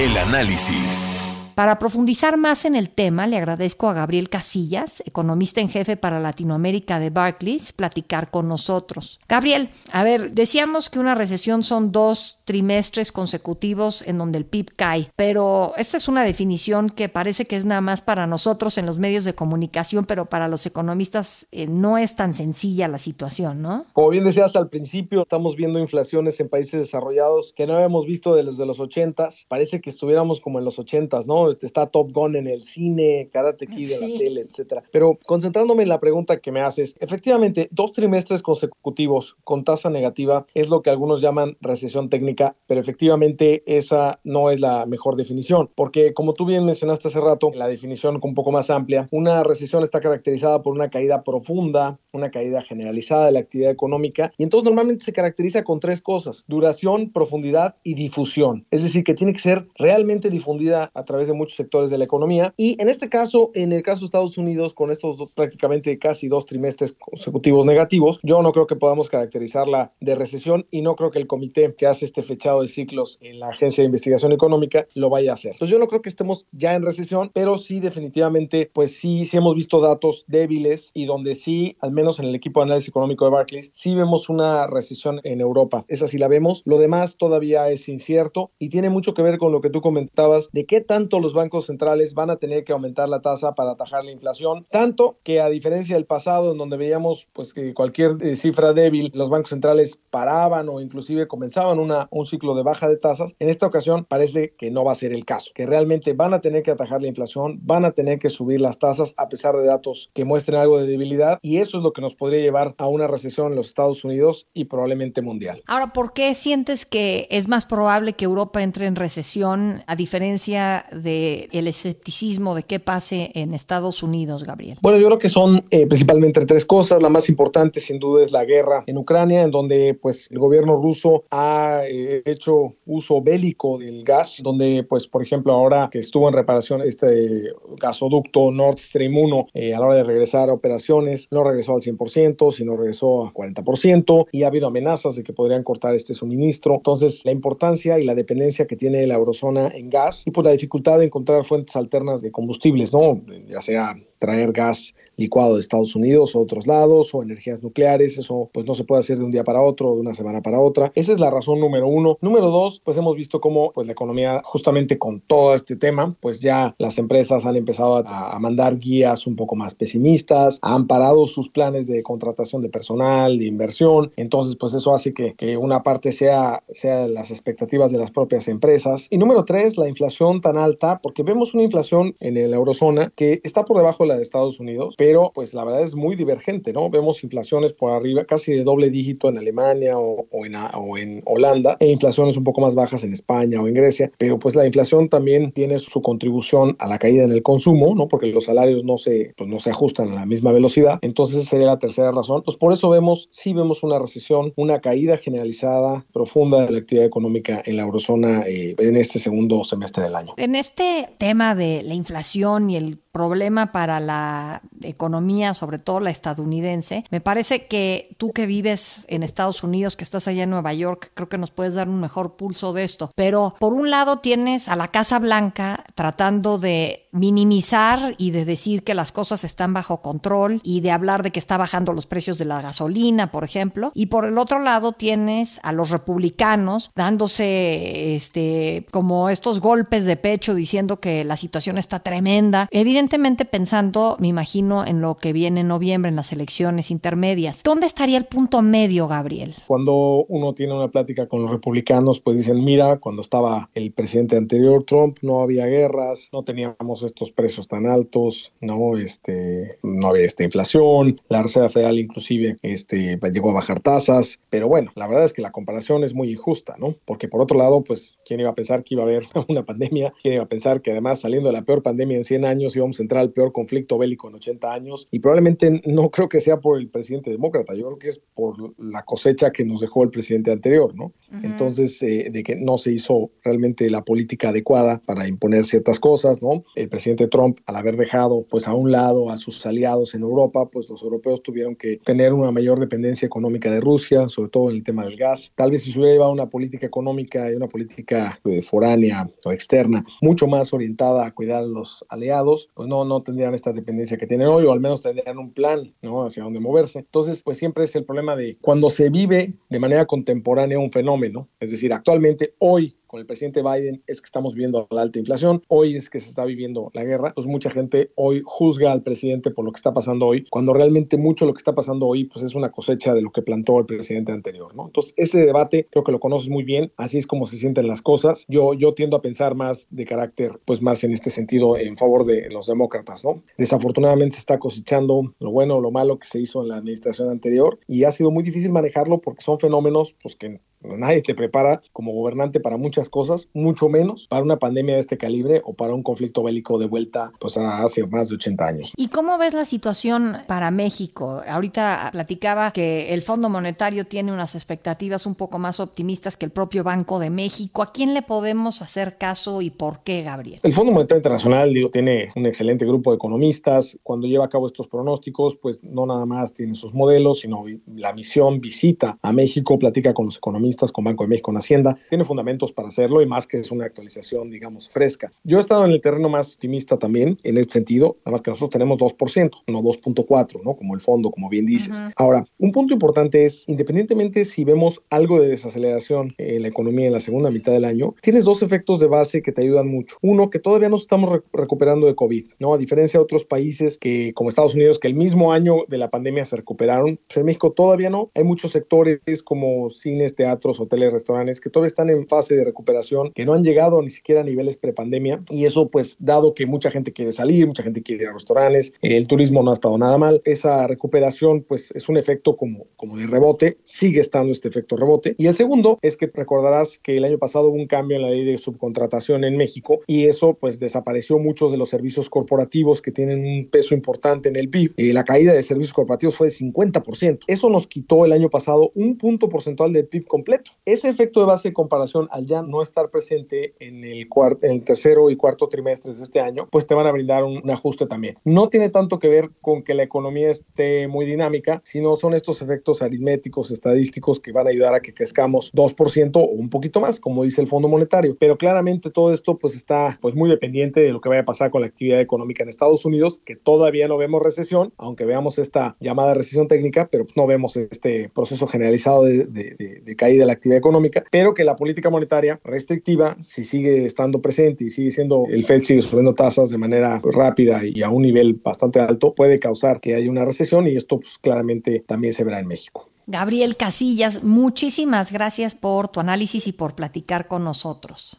El 0.00 0.16
análisis. 0.16 1.12
Para 1.54 1.78
profundizar 1.78 2.36
más 2.36 2.64
en 2.64 2.74
el 2.74 2.90
tema, 2.90 3.28
le 3.28 3.36
agradezco 3.36 3.88
a 3.88 3.92
Gabriel 3.92 4.28
Casillas, 4.28 5.04
economista 5.06 5.60
en 5.60 5.68
jefe 5.68 5.96
para 5.96 6.18
Latinoamérica 6.18 6.98
de 6.98 7.10
Barclays, 7.10 7.72
platicar 7.72 8.32
con 8.32 8.48
nosotros. 8.48 9.20
Gabriel, 9.28 9.70
a 9.92 10.02
ver, 10.02 10.32
decíamos 10.32 10.90
que 10.90 10.98
una 10.98 11.14
recesión 11.14 11.62
son 11.62 11.92
dos 11.92 12.40
trimestres 12.44 13.12
consecutivos 13.12 14.02
en 14.02 14.18
donde 14.18 14.38
el 14.38 14.46
PIB 14.46 14.74
cae, 14.74 15.10
pero 15.14 15.74
esta 15.76 15.96
es 15.96 16.08
una 16.08 16.24
definición 16.24 16.90
que 16.90 17.08
parece 17.08 17.44
que 17.44 17.56
es 17.56 17.64
nada 17.64 17.80
más 17.80 18.00
para 18.00 18.26
nosotros 18.26 18.76
en 18.76 18.86
los 18.86 18.98
medios 18.98 19.24
de 19.24 19.34
comunicación, 19.34 20.06
pero 20.06 20.26
para 20.26 20.48
los 20.48 20.66
economistas 20.66 21.46
eh, 21.52 21.68
no 21.68 21.98
es 21.98 22.16
tan 22.16 22.34
sencilla 22.34 22.88
la 22.88 22.98
situación, 22.98 23.62
¿no? 23.62 23.86
Como 23.92 24.08
bien 24.08 24.24
decías 24.24 24.56
al 24.56 24.68
principio, 24.68 25.22
estamos 25.22 25.54
viendo 25.54 25.78
inflaciones 25.78 26.40
en 26.40 26.48
países 26.48 26.80
desarrollados 26.80 27.52
que 27.56 27.66
no 27.66 27.76
habíamos 27.76 28.06
visto 28.06 28.34
desde 28.34 28.66
los 28.66 28.80
80s. 28.80 29.46
Parece 29.46 29.80
que 29.80 29.90
estuviéramos 29.90 30.40
como 30.40 30.58
en 30.58 30.64
los 30.64 30.78
80s, 30.78 31.26
¿no? 31.26 31.43
Está 31.50 31.86
Top 31.86 32.12
Gun 32.12 32.36
en 32.36 32.46
el 32.46 32.64
cine, 32.64 33.28
Karate 33.32 33.66
Kid 33.66 33.92
en 33.92 34.00
la 34.00 34.18
tele, 34.18 34.40
etcétera. 34.42 34.82
Pero 34.90 35.18
concentrándome 35.26 35.82
en 35.82 35.88
la 35.88 36.00
pregunta 36.00 36.38
que 36.38 36.52
me 36.52 36.60
haces, 36.60 36.94
efectivamente, 37.00 37.68
dos 37.70 37.92
trimestres 37.92 38.42
consecutivos 38.42 39.36
con 39.44 39.64
tasa 39.64 39.90
negativa 39.90 40.46
es 40.54 40.68
lo 40.68 40.82
que 40.82 40.90
algunos 40.90 41.20
llaman 41.20 41.56
recesión 41.60 42.10
técnica, 42.10 42.56
pero 42.66 42.80
efectivamente 42.80 43.62
esa 43.66 44.20
no 44.24 44.50
es 44.50 44.60
la 44.60 44.86
mejor 44.86 45.16
definición, 45.16 45.70
porque 45.74 46.14
como 46.14 46.34
tú 46.34 46.46
bien 46.46 46.64
mencionaste 46.64 47.08
hace 47.08 47.20
rato, 47.20 47.50
la 47.54 47.68
definición 47.68 48.20
un 48.22 48.34
poco 48.34 48.52
más 48.52 48.70
amplia, 48.70 49.08
una 49.10 49.42
recesión 49.42 49.82
está 49.82 50.00
caracterizada 50.00 50.62
por 50.62 50.74
una 50.74 50.90
caída 50.90 51.22
profunda, 51.22 51.98
una 52.12 52.30
caída 52.30 52.62
generalizada 52.62 53.26
de 53.26 53.32
la 53.32 53.40
actividad 53.40 53.70
económica, 53.70 54.32
y 54.36 54.42
entonces 54.42 54.64
normalmente 54.64 55.04
se 55.04 55.12
caracteriza 55.12 55.64
con 55.64 55.80
tres 55.80 56.00
cosas, 56.00 56.44
duración, 56.48 57.12
profundidad 57.12 57.76
y 57.82 57.94
difusión. 57.94 58.66
Es 58.70 58.82
decir, 58.82 59.04
que 59.04 59.14
tiene 59.14 59.32
que 59.32 59.38
ser 59.38 59.68
realmente 59.76 60.30
difundida 60.30 60.90
a 60.94 61.04
través 61.04 61.28
de 61.28 61.33
muchos 61.34 61.56
sectores 61.56 61.90
de 61.90 61.98
la 61.98 62.04
economía. 62.04 62.54
Y 62.56 62.80
en 62.80 62.88
este 62.88 63.08
caso, 63.08 63.50
en 63.54 63.72
el 63.72 63.82
caso 63.82 64.00
de 64.00 64.06
Estados 64.06 64.38
Unidos, 64.38 64.74
con 64.74 64.90
estos 64.90 65.30
prácticamente 65.32 65.98
casi 65.98 66.28
dos 66.28 66.46
trimestres 66.46 66.92
consecutivos 66.92 67.64
negativos, 67.66 68.20
yo 68.22 68.42
no 68.42 68.52
creo 68.52 68.66
que 68.66 68.76
podamos 68.76 69.08
caracterizarla 69.08 69.92
de 70.00 70.14
recesión 70.14 70.66
y 70.70 70.82
no 70.82 70.96
creo 70.96 71.10
que 71.10 71.18
el 71.18 71.26
comité 71.26 71.74
que 71.76 71.86
hace 71.86 72.04
este 72.04 72.22
fechado 72.22 72.62
de 72.62 72.68
ciclos 72.68 73.18
en 73.20 73.40
la 73.40 73.48
Agencia 73.48 73.82
de 73.82 73.86
Investigación 73.86 74.32
Económica 74.32 74.86
lo 74.94 75.10
vaya 75.10 75.32
a 75.32 75.34
hacer. 75.34 75.52
Entonces 75.52 75.72
yo 75.72 75.78
no 75.78 75.88
creo 75.88 76.02
que 76.02 76.08
estemos 76.08 76.46
ya 76.52 76.74
en 76.74 76.82
recesión, 76.82 77.30
pero 77.32 77.58
sí 77.58 77.80
definitivamente, 77.80 78.70
pues 78.72 78.96
sí, 78.96 79.24
sí 79.24 79.36
hemos 79.36 79.54
visto 79.54 79.80
datos 79.80 80.24
débiles 80.28 80.90
y 80.94 81.06
donde 81.06 81.34
sí, 81.34 81.76
al 81.80 81.92
menos 81.92 82.18
en 82.18 82.26
el 82.26 82.34
equipo 82.34 82.60
de 82.60 82.64
análisis 82.64 82.88
económico 82.88 83.24
de 83.24 83.30
Barclays, 83.30 83.70
sí 83.74 83.94
vemos 83.94 84.28
una 84.28 84.66
recesión 84.66 85.20
en 85.24 85.40
Europa. 85.40 85.84
Esa 85.88 86.08
sí 86.08 86.18
la 86.18 86.28
vemos. 86.28 86.62
Lo 86.64 86.78
demás 86.78 87.16
todavía 87.16 87.68
es 87.70 87.88
incierto 87.88 88.50
y 88.58 88.68
tiene 88.68 88.90
mucho 88.90 89.14
que 89.14 89.22
ver 89.22 89.38
con 89.38 89.52
lo 89.52 89.60
que 89.60 89.70
tú 89.70 89.80
comentabas 89.80 90.48
de 90.52 90.66
qué 90.66 90.80
tanto 90.80 91.20
los 91.24 91.34
bancos 91.34 91.66
centrales 91.66 92.14
van 92.14 92.30
a 92.30 92.36
tener 92.36 92.64
que 92.64 92.72
aumentar 92.72 93.08
la 93.08 93.22
tasa 93.22 93.54
para 93.54 93.72
atajar 93.72 94.04
la 94.04 94.12
inflación, 94.12 94.66
tanto 94.70 95.16
que 95.22 95.40
a 95.40 95.48
diferencia 95.48 95.96
del 95.96 96.04
pasado 96.04 96.52
en 96.52 96.58
donde 96.58 96.76
veíamos 96.76 97.26
pues 97.32 97.54
que 97.54 97.72
cualquier 97.72 98.16
eh, 98.20 98.36
cifra 98.36 98.74
débil 98.74 99.10
los 99.14 99.30
bancos 99.30 99.50
centrales 99.50 99.98
paraban 100.10 100.68
o 100.68 100.80
inclusive 100.80 101.26
comenzaban 101.26 101.78
una, 101.78 102.08
un 102.10 102.26
ciclo 102.26 102.54
de 102.54 102.62
baja 102.62 102.88
de 102.88 102.98
tasas, 102.98 103.34
en 103.38 103.48
esta 103.48 103.66
ocasión 103.66 104.04
parece 104.04 104.54
que 104.58 104.70
no 104.70 104.84
va 104.84 104.92
a 104.92 104.96
ser 104.96 105.12
el 105.12 105.24
caso, 105.24 105.50
que 105.54 105.66
realmente 105.66 106.12
van 106.12 106.34
a 106.34 106.40
tener 106.42 106.62
que 106.62 106.70
atajar 106.70 107.00
la 107.00 107.08
inflación, 107.08 107.58
van 107.62 107.86
a 107.86 107.92
tener 107.92 108.18
que 108.18 108.28
subir 108.28 108.60
las 108.60 108.78
tasas 108.78 109.14
a 109.16 109.28
pesar 109.28 109.56
de 109.56 109.64
datos 109.64 110.10
que 110.12 110.24
muestren 110.24 110.58
algo 110.58 110.78
de 110.78 110.86
debilidad 110.86 111.38
y 111.40 111.58
eso 111.58 111.78
es 111.78 111.82
lo 111.82 111.92
que 111.92 112.02
nos 112.02 112.14
podría 112.14 112.40
llevar 112.40 112.74
a 112.76 112.86
una 112.86 113.06
recesión 113.06 113.52
en 113.52 113.56
los 113.56 113.68
Estados 113.68 114.04
Unidos 114.04 114.46
y 114.52 114.66
probablemente 114.66 115.22
mundial. 115.22 115.62
Ahora, 115.66 115.94
¿por 115.94 116.12
qué 116.12 116.34
sientes 116.34 116.84
que 116.84 117.26
es 117.30 117.48
más 117.48 117.64
probable 117.64 118.12
que 118.12 118.26
Europa 118.26 118.62
entre 118.62 118.86
en 118.86 118.96
recesión 118.96 119.82
a 119.86 119.96
diferencia 119.96 120.84
de 120.92 121.13
el 121.14 121.68
escepticismo 121.68 122.54
de 122.54 122.62
qué 122.62 122.80
pase 122.80 123.30
en 123.34 123.54
Estados 123.54 124.02
Unidos, 124.02 124.44
Gabriel? 124.44 124.78
Bueno, 124.82 124.98
yo 124.98 125.06
creo 125.06 125.18
que 125.18 125.28
son 125.28 125.62
eh, 125.70 125.86
principalmente 125.86 126.44
tres 126.46 126.64
cosas. 126.64 127.02
La 127.02 127.08
más 127.08 127.28
importante, 127.28 127.80
sin 127.80 127.98
duda, 127.98 128.22
es 128.22 128.32
la 128.32 128.44
guerra 128.44 128.84
en 128.86 128.98
Ucrania, 128.98 129.42
en 129.42 129.50
donde 129.50 129.94
pues 129.94 130.28
el 130.30 130.38
gobierno 130.38 130.76
ruso 130.76 131.24
ha 131.30 131.82
eh, 131.86 132.22
hecho 132.24 132.74
uso 132.86 133.20
bélico 133.22 133.78
del 133.78 134.04
gas, 134.04 134.40
donde 134.42 134.84
pues 134.88 135.06
por 135.06 135.22
ejemplo 135.22 135.52
ahora 135.52 135.88
que 135.90 135.98
estuvo 135.98 136.28
en 136.28 136.34
reparación 136.34 136.82
este 136.82 137.52
gasoducto 137.78 138.50
Nord 138.50 138.78
Stream 138.78 139.16
1, 139.16 139.46
eh, 139.54 139.74
a 139.74 139.80
la 139.80 139.86
hora 139.86 139.94
de 139.96 140.04
regresar 140.04 140.50
a 140.50 140.52
operaciones, 140.52 141.28
no 141.30 141.44
regresó 141.44 141.74
al 141.74 141.82
100%, 141.82 142.52
sino 142.52 142.76
regresó 142.76 143.26
a 143.26 143.32
40% 143.32 144.26
y 144.32 144.42
ha 144.42 144.48
habido 144.48 144.68
amenazas 144.68 145.16
de 145.16 145.22
que 145.22 145.32
podrían 145.32 145.62
cortar 145.62 145.94
este 145.94 146.14
suministro. 146.14 146.74
Entonces, 146.74 147.22
la 147.24 147.32
importancia 147.32 147.98
y 147.98 148.04
la 148.04 148.14
dependencia 148.14 148.66
que 148.66 148.76
tiene 148.76 149.06
la 149.06 149.14
eurozona 149.14 149.68
en 149.68 149.90
gas 149.90 150.22
y 150.26 150.30
pues 150.30 150.44
la 150.44 150.52
dificultad 150.52 150.98
de 150.98 151.03
encontrar 151.04 151.44
fuentes 151.44 151.76
alternas 151.76 152.20
de 152.20 152.32
combustibles, 152.32 152.92
¿no? 152.92 153.20
Ya 153.46 153.60
sea 153.60 153.94
traer 154.24 154.52
gas 154.52 154.94
licuado 155.16 155.54
de 155.54 155.60
Estados 155.60 155.94
Unidos 155.94 156.34
o 156.34 156.40
otros 156.40 156.66
lados 156.66 157.14
o 157.14 157.22
energías 157.22 157.62
nucleares. 157.62 158.18
Eso 158.18 158.50
pues 158.52 158.66
no 158.66 158.74
se 158.74 158.84
puede 158.84 159.00
hacer 159.00 159.18
de 159.18 159.24
un 159.24 159.30
día 159.30 159.44
para 159.44 159.62
otro, 159.62 159.94
de 159.94 160.00
una 160.00 160.14
semana 160.14 160.42
para 160.42 160.60
otra. 160.60 160.92
Esa 160.94 161.12
es 161.12 161.20
la 161.20 161.30
razón 161.30 161.60
número 161.60 161.86
uno. 161.86 162.18
Número 162.20 162.48
dos, 162.48 162.80
pues 162.84 162.96
hemos 162.96 163.16
visto 163.16 163.40
cómo 163.40 163.72
pues 163.72 163.86
la 163.86 163.92
economía 163.92 164.40
justamente 164.44 164.98
con 164.98 165.20
todo 165.20 165.54
este 165.54 165.76
tema, 165.76 166.16
pues 166.20 166.40
ya 166.40 166.74
las 166.78 166.98
empresas 166.98 167.46
han 167.46 167.56
empezado 167.56 167.96
a, 167.96 168.34
a 168.34 168.38
mandar 168.38 168.78
guías 168.78 169.26
un 169.26 169.36
poco 169.36 169.56
más 169.56 169.74
pesimistas, 169.74 170.58
han 170.62 170.86
parado 170.86 171.26
sus 171.26 171.48
planes 171.48 171.86
de 171.86 172.02
contratación 172.02 172.62
de 172.62 172.68
personal, 172.68 173.38
de 173.38 173.46
inversión. 173.46 174.12
Entonces 174.16 174.56
pues 174.56 174.74
eso 174.74 174.94
hace 174.94 175.14
que, 175.14 175.34
que 175.34 175.56
una 175.56 175.82
parte 175.82 176.12
sea, 176.12 176.62
sea 176.68 177.06
las 177.06 177.30
expectativas 177.30 177.92
de 177.92 177.98
las 177.98 178.10
propias 178.10 178.48
empresas. 178.48 179.06
Y 179.10 179.18
número 179.18 179.44
tres, 179.44 179.76
la 179.76 179.88
inflación 179.88 180.40
tan 180.40 180.58
alta, 180.58 181.00
porque 181.02 181.22
vemos 181.22 181.54
una 181.54 181.62
inflación 181.62 182.16
en 182.20 182.34
la 182.50 182.56
eurozona 182.56 183.12
que 183.14 183.40
está 183.44 183.64
por 183.64 183.76
debajo 183.76 184.04
de 184.04 184.08
la 184.08 184.13
de 184.16 184.22
Estados 184.22 184.60
Unidos, 184.60 184.94
pero 184.96 185.30
pues 185.34 185.54
la 185.54 185.64
verdad 185.64 185.82
es 185.82 185.94
muy 185.94 186.16
divergente, 186.16 186.72
¿no? 186.72 186.90
Vemos 186.90 187.22
inflaciones 187.24 187.72
por 187.72 187.92
arriba, 187.92 188.24
casi 188.24 188.52
de 188.52 188.64
doble 188.64 188.90
dígito 188.90 189.28
en 189.28 189.38
Alemania 189.38 189.98
o, 189.98 190.26
en, 190.44 190.54
o 190.74 190.98
en 190.98 191.22
Holanda, 191.26 191.76
e 191.80 191.88
inflaciones 191.88 192.36
un 192.36 192.44
poco 192.44 192.60
más 192.60 192.74
bajas 192.74 193.04
en 193.04 193.12
España 193.12 193.60
o 193.60 193.68
en 193.68 193.74
Grecia, 193.74 194.10
pero 194.18 194.38
pues 194.38 194.54
la 194.54 194.66
inflación 194.66 195.08
también 195.08 195.52
tiene 195.52 195.78
su 195.78 196.02
contribución 196.02 196.76
a 196.78 196.88
la 196.88 196.98
caída 196.98 197.24
en 197.24 197.32
el 197.32 197.42
consumo, 197.42 197.94
¿no? 197.94 198.08
Porque 198.08 198.28
los 198.28 198.44
salarios 198.44 198.84
no 198.84 198.98
se, 198.98 199.32
pues, 199.36 199.48
no 199.48 199.58
se 199.58 199.70
ajustan 199.70 200.10
a 200.12 200.14
la 200.14 200.26
misma 200.26 200.52
velocidad, 200.52 200.98
entonces 201.02 201.36
esa 201.36 201.50
sería 201.50 201.66
la 201.66 201.78
tercera 201.78 202.12
razón. 202.12 202.42
Pues 202.44 202.56
por 202.56 202.72
eso 202.72 202.90
vemos, 202.90 203.28
sí 203.30 203.52
vemos 203.52 203.82
una 203.82 203.98
recesión, 203.98 204.52
una 204.56 204.80
caída 204.80 205.16
generalizada, 205.18 206.04
profunda 206.12 206.66
de 206.66 206.72
la 206.72 206.78
actividad 206.78 207.06
económica 207.06 207.62
en 207.64 207.76
la 207.76 207.82
eurozona 207.82 208.44
eh, 208.46 208.74
en 208.78 208.96
este 208.96 209.18
segundo 209.18 209.64
semestre 209.64 210.04
del 210.04 210.16
año. 210.16 210.34
En 210.36 210.54
este 210.54 211.08
tema 211.18 211.54
de 211.54 211.82
la 211.82 211.94
inflación 211.94 212.70
y 212.70 212.76
el 212.76 212.98
problema 213.12 213.72
para 213.72 214.00
la 214.04 214.62
economía, 214.82 215.54
sobre 215.54 215.78
todo 215.78 216.00
la 216.00 216.10
estadounidense. 216.10 217.04
Me 217.10 217.20
parece 217.20 217.66
que 217.66 218.14
tú 218.18 218.32
que 218.32 218.46
vives 218.46 219.04
en 219.08 219.22
Estados 219.22 219.62
Unidos, 219.62 219.96
que 219.96 220.04
estás 220.04 220.28
allá 220.28 220.44
en 220.44 220.50
Nueva 220.50 220.72
York, 220.74 221.10
creo 221.14 221.28
que 221.28 221.38
nos 221.38 221.50
puedes 221.50 221.74
dar 221.74 221.88
un 221.88 222.00
mejor 222.00 222.36
pulso 222.36 222.72
de 222.72 222.84
esto. 222.84 223.10
Pero 223.14 223.54
por 223.58 223.72
un 223.72 223.90
lado 223.90 224.18
tienes 224.18 224.68
a 224.68 224.76
la 224.76 224.88
Casa 224.88 225.18
Blanca 225.18 225.84
tratando 225.94 226.58
de 226.58 227.06
minimizar 227.12 228.14
y 228.18 228.32
de 228.32 228.44
decir 228.44 228.82
que 228.82 228.94
las 228.94 229.12
cosas 229.12 229.44
están 229.44 229.72
bajo 229.72 230.02
control 230.02 230.60
y 230.64 230.80
de 230.80 230.90
hablar 230.90 231.22
de 231.22 231.30
que 231.30 231.38
está 231.38 231.56
bajando 231.56 231.92
los 231.92 232.06
precios 232.06 232.38
de 232.38 232.44
la 232.44 232.60
gasolina, 232.60 233.30
por 233.30 233.44
ejemplo. 233.44 233.92
Y 233.94 234.06
por 234.06 234.24
el 234.24 234.36
otro 234.36 234.58
lado 234.58 234.92
tienes 234.92 235.60
a 235.62 235.72
los 235.72 235.90
republicanos 235.90 236.90
dándose 236.96 238.16
este 238.16 238.86
como 238.90 239.28
estos 239.28 239.60
golpes 239.60 240.04
de 240.04 240.16
pecho 240.16 240.54
diciendo 240.54 240.98
que 240.98 241.24
la 241.24 241.36
situación 241.36 241.78
está 241.78 242.00
tremenda. 242.00 242.68
Evidentemente 242.70 243.44
pensando, 243.44 243.83
me 244.18 244.28
imagino, 244.28 244.86
en 244.86 245.00
lo 245.00 245.16
que 245.16 245.32
viene 245.32 245.60
en 245.60 245.68
noviembre, 245.68 246.08
en 246.08 246.16
las 246.16 246.32
elecciones 246.32 246.90
intermedias. 246.90 247.62
¿Dónde 247.62 247.86
estaría 247.86 248.18
el 248.18 248.24
punto 248.24 248.62
medio, 248.62 249.08
Gabriel? 249.08 249.54
Cuando 249.66 250.24
uno 250.28 250.54
tiene 250.54 250.74
una 250.74 250.88
plática 250.88 251.26
con 251.26 251.42
los 251.42 251.50
republicanos, 251.50 252.20
pues 252.20 252.38
dicen, 252.38 252.64
mira, 252.64 252.98
cuando 252.98 253.22
estaba 253.22 253.70
el 253.74 253.92
presidente 253.92 254.36
anterior, 254.36 254.84
Trump, 254.84 255.18
no 255.22 255.42
había 255.42 255.66
guerras, 255.66 256.28
no 256.32 256.42
teníamos 256.42 257.02
estos 257.02 257.30
precios 257.30 257.68
tan 257.68 257.86
altos, 257.86 258.52
no, 258.60 258.96
este, 258.96 259.78
no 259.82 260.08
había 260.08 260.24
esta 260.24 260.44
inflación, 260.44 261.20
la 261.28 261.42
Reserva 261.42 261.68
Federal 261.68 261.98
inclusive 261.98 262.56
este, 262.62 263.18
llegó 263.32 263.50
a 263.50 263.54
bajar 263.54 263.80
tasas, 263.80 264.38
pero 264.50 264.68
bueno, 264.68 264.92
la 264.94 265.06
verdad 265.06 265.24
es 265.24 265.32
que 265.32 265.42
la 265.42 265.52
comparación 265.52 266.04
es 266.04 266.14
muy 266.14 266.30
injusta, 266.30 266.76
¿no? 266.78 266.94
Porque 267.04 267.28
por 267.28 267.40
otro 267.40 267.58
lado, 267.58 267.82
pues, 267.82 268.18
¿quién 268.24 268.40
iba 268.40 268.50
a 268.50 268.54
pensar 268.54 268.84
que 268.84 268.94
iba 268.94 269.02
a 269.02 269.06
haber 269.06 269.24
una 269.48 269.64
pandemia? 269.64 270.12
¿Quién 270.22 270.34
iba 270.34 270.44
a 270.44 270.48
pensar 270.48 270.80
que 270.80 270.92
además 270.92 271.20
saliendo 271.20 271.48
de 271.48 271.52
la 271.52 271.62
peor 271.62 271.82
pandemia 271.82 272.16
en 272.16 272.24
100 272.24 272.44
años 272.44 272.76
íbamos 272.76 272.98
a 272.98 273.02
entrar 273.02 273.20
al 273.20 273.30
peor 273.30 273.52
conflicto 273.52 273.73
bélico 273.98 274.28
en 274.28 274.36
80 274.36 274.72
años? 274.72 275.08
Y 275.10 275.18
probablemente 275.18 275.82
no 275.86 276.10
creo 276.10 276.28
que 276.28 276.40
sea 276.40 276.60
por 276.60 276.78
el 276.78 276.88
presidente 276.88 277.30
demócrata, 277.30 277.74
yo 277.74 277.86
creo 277.86 277.98
que 277.98 278.08
es 278.08 278.20
por 278.34 278.56
la 278.78 279.02
cosecha 279.02 279.50
que 279.50 279.64
nos 279.64 279.80
dejó 279.80 280.02
el 280.02 280.10
presidente 280.10 280.52
anterior, 280.52 280.94
¿no? 280.94 281.12
Entonces, 281.42 282.00
eh, 282.02 282.28
de 282.30 282.42
que 282.42 282.56
no 282.56 282.78
se 282.78 282.92
hizo 282.92 283.30
realmente 283.42 283.90
la 283.90 284.04
política 284.04 284.50
adecuada 284.50 285.00
para 285.04 285.26
imponer 285.26 285.64
ciertas 285.64 285.98
cosas, 286.00 286.42
¿no? 286.42 286.64
El 286.74 286.88
presidente 286.88 287.28
Trump, 287.28 287.58
al 287.66 287.76
haber 287.76 287.96
dejado 287.96 288.46
pues 288.48 288.68
a 288.68 288.74
un 288.74 288.92
lado 288.92 289.30
a 289.30 289.38
sus 289.38 289.64
aliados 289.66 290.14
en 290.14 290.22
Europa, 290.22 290.68
pues 290.70 290.88
los 290.88 291.02
europeos 291.02 291.42
tuvieron 291.42 291.76
que 291.76 291.98
tener 292.04 292.32
una 292.32 292.50
mayor 292.50 292.78
dependencia 292.78 293.26
económica 293.26 293.70
de 293.70 293.80
Rusia, 293.80 294.28
sobre 294.28 294.50
todo 294.50 294.70
en 294.70 294.76
el 294.76 294.84
tema 294.84 295.04
del 295.04 295.16
gas. 295.16 295.52
Tal 295.54 295.70
vez 295.70 295.82
si 295.82 295.90
se 295.90 295.98
hubiera 295.98 296.14
llevado 296.14 296.32
una 296.32 296.48
política 296.48 296.86
económica 296.86 297.50
y 297.50 297.54
una 297.54 297.68
política 297.68 298.38
eh, 298.44 298.62
foránea 298.62 299.28
o 299.44 299.52
externa 299.52 300.04
mucho 300.20 300.46
más 300.46 300.72
orientada 300.72 301.26
a 301.26 301.30
cuidar 301.32 301.64
a 301.64 301.66
los 301.66 302.04
aliados, 302.08 302.70
pues 302.74 302.88
no, 302.88 303.04
no 303.04 303.22
tendrían 303.22 303.54
esta 303.64 303.72
dependencia 303.72 304.18
que 304.18 304.26
tienen 304.26 304.48
hoy, 304.48 304.66
o 304.66 304.72
al 304.72 304.80
menos 304.80 305.00
tendrían 305.00 305.38
un 305.38 305.50
plan, 305.50 305.90
¿no? 306.02 306.24
Hacia 306.24 306.42
dónde 306.42 306.60
moverse. 306.60 306.98
Entonces, 306.98 307.42
pues 307.42 307.56
siempre 307.56 307.84
es 307.84 307.96
el 307.96 308.04
problema 308.04 308.36
de 308.36 308.58
cuando 308.60 308.90
se 308.90 309.08
vive 309.08 309.54
de 309.70 309.78
manera 309.78 310.04
contemporánea 310.04 310.78
un 310.78 310.92
fenómeno, 310.92 311.48
es 311.60 311.70
decir, 311.70 311.92
actualmente, 311.94 312.54
hoy, 312.58 312.96
con 313.14 313.20
el 313.20 313.26
presidente 313.26 313.62
Biden 313.62 314.02
es 314.08 314.20
que 314.20 314.26
estamos 314.26 314.54
viendo 314.54 314.88
la 314.90 315.02
alta 315.02 315.20
inflación, 315.20 315.62
hoy 315.68 315.94
es 315.94 316.10
que 316.10 316.18
se 316.18 316.30
está 316.30 316.44
viviendo 316.44 316.90
la 316.94 317.04
guerra, 317.04 317.32
pues 317.32 317.46
mucha 317.46 317.70
gente 317.70 318.10
hoy 318.16 318.42
juzga 318.44 318.90
al 318.90 319.04
presidente 319.04 319.52
por 319.52 319.64
lo 319.64 319.70
que 319.70 319.76
está 319.76 319.94
pasando 319.94 320.26
hoy, 320.26 320.44
cuando 320.50 320.72
realmente 320.72 321.16
mucho 321.16 321.46
lo 321.46 321.54
que 321.54 321.58
está 321.58 321.76
pasando 321.76 322.08
hoy 322.08 322.24
pues 322.24 322.44
es 322.44 322.56
una 322.56 322.72
cosecha 322.72 323.14
de 323.14 323.22
lo 323.22 323.30
que 323.30 323.40
plantó 323.40 323.78
el 323.78 323.86
presidente 323.86 324.32
anterior, 324.32 324.74
¿no? 324.74 324.86
Entonces, 324.86 325.14
ese 325.16 325.38
debate 325.46 325.86
creo 325.92 326.02
que 326.02 326.10
lo 326.10 326.18
conoces 326.18 326.50
muy 326.50 326.64
bien, 326.64 326.90
así 326.96 327.18
es 327.18 327.28
como 327.28 327.46
se 327.46 327.56
sienten 327.56 327.86
las 327.86 328.02
cosas. 328.02 328.46
Yo, 328.48 328.74
yo 328.74 328.94
tiendo 328.94 329.16
a 329.16 329.22
pensar 329.22 329.54
más 329.54 329.86
de 329.90 330.06
carácter, 330.06 330.58
pues 330.64 330.82
más 330.82 331.04
en 331.04 331.12
este 331.12 331.30
sentido, 331.30 331.76
en 331.76 331.96
favor 331.96 332.26
de 332.26 332.50
los 332.50 332.66
demócratas, 332.66 333.24
¿no? 333.24 333.40
Desafortunadamente 333.56 334.34
se 334.34 334.40
está 334.40 334.58
cosechando 334.58 335.32
lo 335.38 335.52
bueno 335.52 335.76
o 335.76 335.80
lo 335.80 335.92
malo 335.92 336.18
que 336.18 336.26
se 336.26 336.40
hizo 336.40 336.62
en 336.62 336.68
la 336.70 336.78
administración 336.78 337.30
anterior 337.30 337.78
y 337.86 338.02
ha 338.02 338.10
sido 338.10 338.32
muy 338.32 338.42
difícil 338.42 338.72
manejarlo 338.72 339.20
porque 339.20 339.42
son 339.42 339.60
fenómenos 339.60 340.16
pues 340.20 340.34
que 340.34 340.58
nadie 340.84 341.22
te 341.22 341.34
prepara 341.34 341.82
como 341.92 342.12
gobernante 342.12 342.60
para 342.60 342.76
muchas 342.76 343.08
cosas, 343.08 343.48
mucho 343.54 343.88
menos 343.88 344.26
para 344.28 344.42
una 344.42 344.58
pandemia 344.58 344.94
de 344.94 345.00
este 345.00 345.16
calibre 345.16 345.62
o 345.64 345.74
para 345.74 345.94
un 345.94 346.02
conflicto 346.02 346.42
bélico 346.42 346.78
de 346.78 346.86
vuelta 346.86 347.32
pues 347.38 347.56
hace 347.56 348.06
más 348.06 348.28
de 348.28 348.36
80 348.36 348.66
años. 348.66 348.92
¿Y 348.96 349.08
cómo 349.08 349.38
ves 349.38 349.54
la 349.54 349.64
situación 349.64 350.38
para 350.46 350.70
México? 350.70 351.42
Ahorita 351.46 352.10
platicaba 352.12 352.70
que 352.70 353.12
el 353.14 353.22
Fondo 353.22 353.48
Monetario 353.48 354.06
tiene 354.06 354.32
unas 354.32 354.54
expectativas 354.54 355.26
un 355.26 355.34
poco 355.34 355.58
más 355.58 355.80
optimistas 355.80 356.36
que 356.36 356.46
el 356.46 356.52
propio 356.52 356.84
Banco 356.84 357.18
de 357.18 357.30
México. 357.30 357.82
¿A 357.82 357.92
quién 357.92 358.14
le 358.14 358.22
podemos 358.22 358.82
hacer 358.82 359.16
caso 359.16 359.62
y 359.62 359.70
por 359.70 360.02
qué, 360.02 360.22
Gabriel? 360.22 360.60
El 360.62 360.72
Fondo 360.72 360.92
Monetario 360.92 361.18
Internacional, 361.18 361.72
digo, 361.72 361.90
tiene 361.90 362.30
un 362.36 362.46
excelente 362.46 362.84
grupo 362.84 363.10
de 363.10 363.16
economistas. 363.16 363.98
Cuando 364.02 364.26
lleva 364.26 364.44
a 364.46 364.48
cabo 364.48 364.66
estos 364.66 364.88
pronósticos, 364.88 365.56
pues 365.56 365.82
no 365.82 366.06
nada 366.06 366.26
más 366.26 366.52
tiene 366.52 366.74
sus 366.74 366.92
modelos, 366.94 367.40
sino 367.40 367.64
la 367.86 368.12
misión 368.12 368.60
visita 368.60 369.18
a 369.22 369.32
México, 369.32 369.78
platica 369.78 370.12
con 370.12 370.26
los 370.26 370.36
economistas 370.36 370.73
con 370.92 371.04
Banco 371.04 371.24
de 371.24 371.28
México, 371.28 371.46
con 371.46 371.56
Hacienda, 371.56 371.96
tiene 372.08 372.24
fundamentos 372.24 372.72
para 372.72 372.88
hacerlo 372.88 373.22
y 373.22 373.26
más 373.26 373.46
que 373.46 373.58
es 373.58 373.70
una 373.70 373.84
actualización, 373.84 374.50
digamos, 374.50 374.88
fresca. 374.88 375.32
Yo 375.44 375.58
he 375.58 375.60
estado 375.60 375.84
en 375.84 375.90
el 375.90 376.00
terreno 376.00 376.28
más 376.28 376.54
optimista 376.54 376.96
también 376.98 377.38
en 377.42 377.58
este 377.58 377.74
sentido, 377.74 378.16
nada 378.24 378.32
más 378.32 378.42
que 378.42 378.50
nosotros 378.50 378.70
tenemos 378.70 378.98
2%, 378.98 379.50
no 379.66 379.82
2.4, 379.82 380.62
¿no? 380.62 380.74
Como 380.74 380.94
el 380.94 381.00
fondo, 381.00 381.30
como 381.30 381.48
bien 381.48 381.66
dices. 381.66 382.02
Ahora, 382.16 382.46
un 382.58 382.72
punto 382.72 382.94
importante 382.94 383.44
es, 383.44 383.68
independientemente 383.68 384.44
si 384.44 384.64
vemos 384.64 385.02
algo 385.10 385.40
de 385.40 385.48
desaceleración 385.48 386.34
en 386.38 386.62
la 386.62 386.68
economía 386.68 387.06
en 387.06 387.12
la 387.12 387.20
segunda 387.20 387.50
mitad 387.50 387.72
del 387.72 387.84
año, 387.84 388.14
tienes 388.22 388.44
dos 388.44 388.62
efectos 388.62 389.00
de 389.00 389.06
base 389.06 389.42
que 389.42 389.52
te 389.52 389.62
ayudan 389.62 389.88
mucho. 389.88 390.16
Uno, 390.22 390.50
que 390.50 390.58
todavía 390.58 390.88
nos 390.88 391.02
estamos 391.02 391.40
recuperando 391.52 392.06
de 392.06 392.14
COVID, 392.14 392.46
¿no? 392.58 392.74
A 392.74 392.78
diferencia 392.78 393.18
de 393.18 393.24
otros 393.24 393.44
países 393.44 393.98
que, 393.98 394.32
como 394.34 394.48
Estados 394.48 394.74
Unidos, 394.74 394.98
que 394.98 395.08
el 395.08 395.14
mismo 395.14 395.52
año 395.52 395.84
de 395.88 395.98
la 395.98 396.10
pandemia 396.10 396.44
se 396.44 396.56
recuperaron, 396.56 397.18
pues 397.26 397.36
en 397.36 397.46
México 397.46 397.72
todavía 397.72 398.10
no. 398.10 398.30
Hay 398.34 398.44
muchos 398.44 398.72
sectores 398.72 399.20
como 399.44 399.90
cines, 399.90 400.34
teatro, 400.34 400.63
hoteles, 400.64 401.12
restaurantes 401.12 401.60
que 401.60 401.70
todavía 401.70 401.88
están 401.88 402.10
en 402.10 402.26
fase 402.26 402.56
de 402.56 402.64
recuperación, 402.64 403.32
que 403.32 403.44
no 403.44 403.54
han 403.54 403.64
llegado 403.64 404.00
ni 404.02 404.10
siquiera 404.10 404.40
a 404.40 404.44
niveles 404.44 404.76
prepandemia. 404.76 405.42
Y 405.50 405.64
eso, 405.64 405.88
pues, 405.88 406.16
dado 406.18 406.54
que 406.54 406.66
mucha 406.66 406.90
gente 406.90 407.12
quiere 407.12 407.32
salir, 407.32 407.66
mucha 407.66 407.82
gente 407.82 408.02
quiere 408.02 408.24
ir 408.24 408.28
a 408.28 408.32
restaurantes, 408.32 408.92
el 409.02 409.26
turismo 409.26 409.62
no 409.62 409.70
ha 409.70 409.74
estado 409.74 409.98
nada 409.98 410.18
mal, 410.18 410.40
esa 410.44 410.86
recuperación, 410.86 411.62
pues, 411.62 411.90
es 411.94 412.08
un 412.08 412.16
efecto 412.16 412.56
como, 412.56 412.86
como 412.96 413.16
de 413.16 413.26
rebote, 413.26 413.78
sigue 413.84 414.20
estando 414.20 414.52
este 414.52 414.68
efecto 414.68 414.96
rebote. 414.96 415.34
Y 415.38 415.46
el 415.46 415.54
segundo 415.54 415.98
es 416.02 416.16
que 416.16 416.30
recordarás 416.32 416.98
que 416.98 417.16
el 417.16 417.24
año 417.24 417.38
pasado 417.38 417.68
hubo 417.68 417.76
un 417.76 417.86
cambio 417.86 418.16
en 418.16 418.22
la 418.22 418.30
ley 418.30 418.44
de 418.44 418.58
subcontratación 418.58 419.44
en 419.44 419.56
México 419.56 420.00
y 420.06 420.24
eso, 420.24 420.54
pues, 420.54 420.78
desapareció 420.80 421.38
muchos 421.38 421.70
de 421.70 421.78
los 421.78 421.88
servicios 421.88 422.30
corporativos 422.30 423.02
que 423.02 423.12
tienen 423.12 423.44
un 423.44 423.68
peso 423.70 423.94
importante 423.94 424.48
en 424.48 424.56
el 424.56 424.68
PIB. 424.68 424.92
Eh, 424.96 425.12
la 425.12 425.24
caída 425.24 425.52
de 425.52 425.62
servicios 425.62 425.94
corporativos 425.94 426.36
fue 426.36 426.48
de 426.48 426.52
50%. 426.52 427.40
Eso 427.46 427.68
nos 427.68 427.86
quitó 427.86 428.24
el 428.24 428.32
año 428.32 428.50
pasado 428.50 428.92
un 428.94 429.16
punto 429.16 429.48
porcentual 429.48 429.92
del 429.92 430.06
PIB 430.06 430.26
completo 430.44 430.72
ese 430.84 431.08
efecto 431.08 431.40
de 431.40 431.46
base 431.46 431.68
de 431.68 431.72
comparación, 431.72 432.28
al 432.30 432.46
ya 432.46 432.62
no 432.62 432.82
estar 432.82 433.08
presente 433.08 433.74
en 433.80 434.04
el, 434.04 434.28
en 434.62 434.70
el 434.70 434.84
tercero 434.84 435.30
y 435.30 435.36
cuarto 435.36 435.68
trimestres 435.68 436.18
de 436.18 436.24
este 436.24 436.40
año, 436.40 436.68
pues 436.70 436.86
te 436.86 436.94
van 436.94 437.06
a 437.06 437.12
brindar 437.12 437.42
un, 437.44 437.70
ajuste 437.70 438.06
también. 438.06 438.36
No 438.44 438.68
tiene 438.68 438.90
tanto 438.90 439.18
que 439.18 439.28
ver 439.28 439.50
con 439.62 439.82
que 439.82 439.94
la 439.94 440.02
economía 440.02 440.50
esté 440.50 441.08
muy 441.08 441.24
dinámica, 441.24 441.80
sino 441.84 442.14
son 442.16 442.34
estos 442.34 442.60
efectos 442.60 443.02
aritméticos, 443.02 443.70
estadísticos 443.70 444.38
que 444.38 444.52
van 444.52 444.66
a 444.66 444.70
ayudar 444.70 444.94
a 444.94 445.00
que 445.00 445.14
crezcamos 445.14 445.72
2% 445.72 446.36
o 446.36 446.44
un 446.44 446.68
poquito 446.68 447.00
más, 447.00 447.18
como 447.18 447.44
dice 447.44 447.62
el 447.62 447.68
Fondo 447.68 447.88
Monetario. 447.88 448.36
Pero 448.38 448.58
claramente 448.58 449.10
todo 449.10 449.32
esto 449.32 449.58
pues 449.58 449.74
está 449.74 450.18
pues 450.20 450.34
muy 450.34 450.50
dependiente 450.50 451.00
de 451.00 451.12
lo 451.12 451.20
que 451.20 451.30
vaya 451.30 451.40
a 451.40 451.46
pasar 451.46 451.70
con 451.70 451.80
la 451.80 451.86
actividad 451.86 452.20
económica 452.20 452.62
en 452.62 452.68
Estados 452.68 453.04
Unidos, 453.06 453.40
que 453.44 453.56
todavía 453.56 454.06
no 454.06 454.18
vemos 454.18 454.42
recesión, 454.42 454.92
aunque 454.98 455.24
veamos 455.24 455.58
esta 455.58 455.96
llamada 455.98 456.34
recesión 456.34 456.68
técnica, 456.68 457.08
pero 457.10 457.26
no 457.34 457.46
vemos 457.46 457.76
este 457.76 458.30
proceso 458.34 458.66
generalizado 458.66 459.24
de, 459.24 459.44
de, 459.44 460.02
de 460.04 460.16
caída 460.16 460.33
de 460.36 460.46
la 460.46 460.52
actividad 460.52 460.78
económica, 460.78 461.24
pero 461.30 461.54
que 461.54 461.64
la 461.64 461.76
política 461.76 462.10
monetaria 462.10 462.60
restrictiva, 462.64 463.36
si 463.40 463.64
sigue 463.64 464.04
estando 464.04 464.40
presente 464.40 464.84
y 464.84 464.90
sigue 464.90 465.10
siendo, 465.10 465.44
el 465.48 465.64
Fed 465.64 465.80
sigue 465.80 466.02
subiendo 466.02 466.34
tasas 466.34 466.70
de 466.70 466.78
manera 466.78 467.20
rápida 467.24 467.80
y 467.84 468.02
a 468.02 468.10
un 468.10 468.22
nivel 468.22 468.54
bastante 468.54 469.00
alto, 469.00 469.34
puede 469.34 469.58
causar 469.58 470.00
que 470.00 470.14
haya 470.14 470.30
una 470.30 470.44
recesión 470.44 470.86
y 470.86 470.96
esto 470.96 471.18
pues 471.20 471.38
claramente 471.38 472.04
también 472.06 472.32
se 472.32 472.44
verá 472.44 472.60
en 472.60 472.66
México. 472.66 473.08
Gabriel 473.26 473.76
Casillas, 473.76 474.42
muchísimas 474.44 475.32
gracias 475.32 475.74
por 475.74 476.08
tu 476.08 476.20
análisis 476.20 476.66
y 476.66 476.72
por 476.72 476.94
platicar 476.94 477.48
con 477.48 477.64
nosotros. 477.64 478.38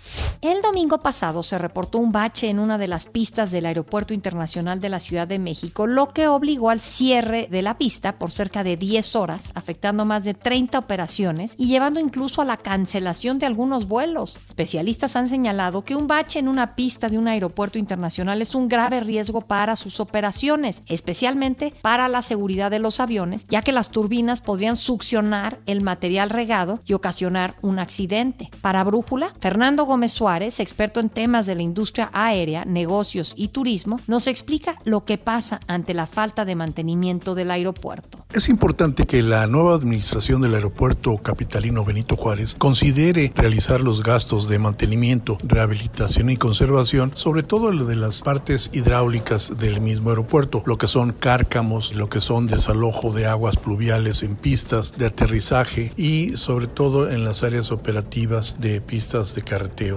El 0.41 0.63
domingo 0.63 0.99
pasado 0.99 1.43
se 1.43 1.59
reportó 1.59 1.99
un 1.99 2.11
bache 2.11 2.49
en 2.49 2.57
una 2.57 2.79
de 2.79 2.87
las 2.87 3.05
pistas 3.05 3.51
del 3.51 3.67
Aeropuerto 3.67 4.13
Internacional 4.13 4.79
de 4.79 4.89
la 4.89 4.99
Ciudad 4.99 5.27
de 5.27 5.37
México, 5.37 5.85
lo 5.85 6.09
que 6.09 6.27
obligó 6.27 6.71
al 6.71 6.81
cierre 6.81 7.47
de 7.51 7.61
la 7.61 7.77
pista 7.77 8.17
por 8.17 8.31
cerca 8.31 8.63
de 8.63 8.75
10 8.75 9.15
horas, 9.15 9.51
afectando 9.53 10.03
más 10.03 10.23
de 10.23 10.33
30 10.33 10.79
operaciones 10.79 11.53
y 11.57 11.67
llevando 11.67 11.99
incluso 11.99 12.41
a 12.41 12.45
la 12.45 12.57
cancelación 12.57 13.37
de 13.37 13.45
algunos 13.45 13.87
vuelos. 13.87 14.39
Especialistas 14.47 15.15
han 15.15 15.27
señalado 15.27 15.83
que 15.85 15.95
un 15.95 16.07
bache 16.07 16.39
en 16.39 16.47
una 16.47 16.75
pista 16.75 17.07
de 17.07 17.19
un 17.19 17.27
aeropuerto 17.27 17.77
internacional 17.77 18.41
es 18.41 18.55
un 18.55 18.67
grave 18.67 18.99
riesgo 18.99 19.41
para 19.41 19.75
sus 19.75 19.99
operaciones, 19.99 20.81
especialmente 20.87 21.71
para 21.83 22.07
la 22.07 22.23
seguridad 22.23 22.71
de 22.71 22.79
los 22.79 22.99
aviones, 22.99 23.45
ya 23.47 23.61
que 23.61 23.71
las 23.71 23.89
turbinas 23.89 24.41
podrían 24.41 24.75
succionar 24.75 25.59
el 25.67 25.81
material 25.81 26.31
regado 26.31 26.79
y 26.85 26.93
ocasionar 26.93 27.53
un 27.61 27.77
accidente. 27.77 28.49
Para 28.61 28.83
Brújula, 28.83 29.33
Fernando 29.39 29.85
Gómez 29.85 30.00
Suárez, 30.09 30.59
experto 30.59 30.99
en 30.99 31.09
temas 31.09 31.45
de 31.45 31.55
la 31.55 31.61
industria 31.61 32.09
aérea, 32.13 32.65
negocios 32.65 33.33
y 33.35 33.49
turismo, 33.49 33.99
nos 34.07 34.27
explica 34.27 34.77
lo 34.85 35.05
que 35.05 35.17
pasa 35.17 35.59
ante 35.67 35.93
la 35.93 36.07
falta 36.07 36.45
de 36.45 36.55
mantenimiento 36.55 37.35
del 37.35 37.51
aeropuerto. 37.51 38.19
Es 38.33 38.49
importante 38.49 39.05
que 39.05 39.21
la 39.21 39.45
nueva 39.47 39.75
administración 39.75 40.41
del 40.41 40.55
aeropuerto 40.55 41.17
capitalino 41.17 41.83
Benito 41.83 42.15
Juárez 42.15 42.55
considere 42.57 43.31
realizar 43.35 43.81
los 43.81 44.03
gastos 44.03 44.47
de 44.47 44.59
mantenimiento, 44.59 45.37
rehabilitación 45.43 46.29
y 46.29 46.37
conservación, 46.37 47.11
sobre 47.15 47.43
todo 47.43 47.71
de 47.71 47.95
las 47.95 48.21
partes 48.21 48.69
hidráulicas 48.73 49.57
del 49.57 49.81
mismo 49.81 50.09
aeropuerto, 50.09 50.63
lo 50.65 50.77
que 50.77 50.87
son 50.87 51.11
cárcamos, 51.11 51.93
lo 51.93 52.09
que 52.09 52.21
son 52.21 52.47
desalojo 52.47 53.11
de 53.11 53.25
aguas 53.25 53.57
pluviales 53.57 54.23
en 54.23 54.35
pistas 54.35 54.97
de 54.97 55.05
aterrizaje 55.07 55.91
y 55.97 56.37
sobre 56.37 56.67
todo 56.67 57.09
en 57.09 57.23
las 57.23 57.43
áreas 57.43 57.71
operativas 57.71 58.57
de 58.59 58.81
pistas 58.81 59.35
de 59.35 59.43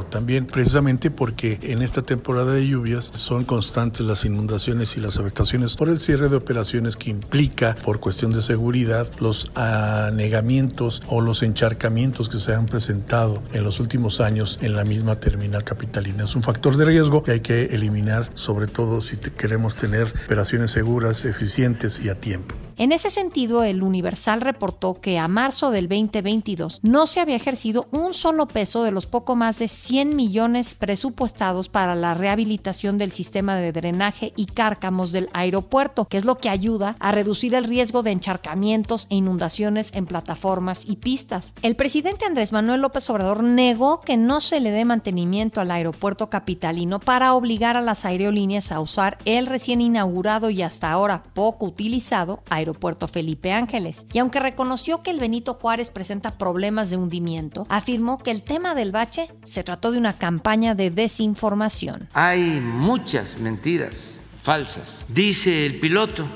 También 0.02 0.46
precisamente 0.46 1.10
porque 1.10 1.58
en 1.62 1.82
esta 1.82 2.02
temporada 2.02 2.52
de 2.52 2.66
lluvias 2.66 3.10
son 3.14 3.44
constantes 3.44 4.06
las 4.06 4.24
inundaciones 4.24 4.96
y 4.96 5.00
las 5.00 5.18
afectaciones 5.18 5.76
por 5.76 5.88
el 5.88 6.00
cierre 6.00 6.28
de 6.28 6.36
operaciones 6.36 6.96
que 6.96 7.10
implica 7.10 7.76
por 7.84 8.00
cuestión 8.00 8.32
de 8.32 8.42
seguridad 8.42 9.10
los 9.20 9.50
anegamientos 9.54 11.02
o 11.08 11.20
los 11.20 11.42
encharcamientos 11.42 12.28
que 12.28 12.38
se 12.38 12.54
han 12.54 12.66
presentado 12.66 13.42
en 13.52 13.64
los 13.64 13.80
últimos 13.80 14.20
años 14.20 14.58
en 14.60 14.74
la 14.74 14.84
misma 14.84 15.16
terminal 15.16 15.64
capitalina. 15.64 16.24
Es 16.24 16.34
un 16.34 16.42
factor 16.42 16.76
de 16.76 16.84
riesgo 16.84 17.22
que 17.22 17.32
hay 17.32 17.40
que 17.40 17.66
eliminar, 17.66 18.30
sobre 18.34 18.66
todo 18.66 19.00
si 19.00 19.16
queremos 19.16 19.76
tener 19.76 20.12
operaciones 20.26 20.70
seguras, 20.72 21.24
eficientes 21.24 22.00
y 22.00 22.08
a 22.08 22.20
tiempo. 22.20 22.54
En 22.76 22.90
ese 22.90 23.08
sentido, 23.08 23.62
el 23.62 23.84
Universal 23.84 24.40
reportó 24.40 24.94
que 24.94 25.16
a 25.16 25.28
marzo 25.28 25.70
del 25.70 25.88
2022 25.88 26.80
no 26.82 27.06
se 27.06 27.20
había 27.20 27.36
ejercido 27.36 27.86
un 27.92 28.12
solo 28.14 28.48
peso 28.48 28.82
de 28.82 28.90
los 28.90 29.06
poco 29.06 29.36
más 29.36 29.60
de 29.60 29.68
100 29.68 30.16
millones 30.16 30.74
presupuestados 30.74 31.68
para 31.68 31.94
la 31.94 32.14
rehabilitación 32.14 32.98
del 32.98 33.12
sistema 33.12 33.54
de 33.54 33.70
drenaje 33.70 34.32
y 34.34 34.46
cárcamos 34.46 35.12
del 35.12 35.28
aeropuerto, 35.32 36.06
que 36.06 36.16
es 36.16 36.24
lo 36.24 36.36
que 36.36 36.48
ayuda 36.48 36.96
a 36.98 37.12
reducir 37.12 37.54
el 37.54 37.64
riesgo 37.64 38.02
de 38.02 38.10
encharcamientos 38.10 39.06
e 39.08 39.14
inundaciones 39.14 39.92
en 39.94 40.06
plataformas 40.06 40.84
y 40.84 40.96
pistas. 40.96 41.54
El 41.62 41.76
presidente 41.76 42.24
Andrés 42.24 42.50
Manuel 42.50 42.80
López 42.80 43.08
Obrador 43.08 43.44
negó 43.44 44.00
que 44.00 44.16
no 44.16 44.40
se 44.40 44.58
le 44.58 44.72
dé 44.72 44.84
mantenimiento 44.84 45.60
al 45.60 45.70
aeropuerto 45.70 46.28
capitalino 46.28 46.98
para 46.98 47.34
obligar 47.34 47.76
a 47.76 47.82
las 47.82 48.04
aerolíneas 48.04 48.72
a 48.72 48.80
usar 48.80 49.18
el 49.26 49.46
recién 49.46 49.80
inaugurado 49.80 50.50
y 50.50 50.62
hasta 50.62 50.90
ahora 50.90 51.22
poco 51.34 51.66
utilizado 51.66 52.42
aeropuerto 52.50 52.63
Felipe 53.12 53.52
Ángeles. 53.52 54.06
Y 54.12 54.18
aunque 54.18 54.40
reconoció 54.40 55.02
que 55.02 55.10
el 55.10 55.20
Benito 55.20 55.54
Juárez 55.54 55.90
presenta 55.90 56.38
problemas 56.38 56.90
de 56.90 56.96
hundimiento, 56.96 57.66
afirmó 57.68 58.18
que 58.18 58.30
el 58.30 58.42
tema 58.42 58.74
del 58.74 58.92
bache 58.92 59.28
se 59.44 59.64
trató 59.64 59.92
de 59.92 59.98
una 59.98 60.14
campaña 60.14 60.74
de 60.74 60.90
desinformación. 60.90 62.08
Hay 62.12 62.60
muchas 62.60 63.38
mentiras 63.38 64.22
falsas. 64.42 65.04
Dice 65.08 65.66
el 65.66 65.80
piloto 65.80 66.26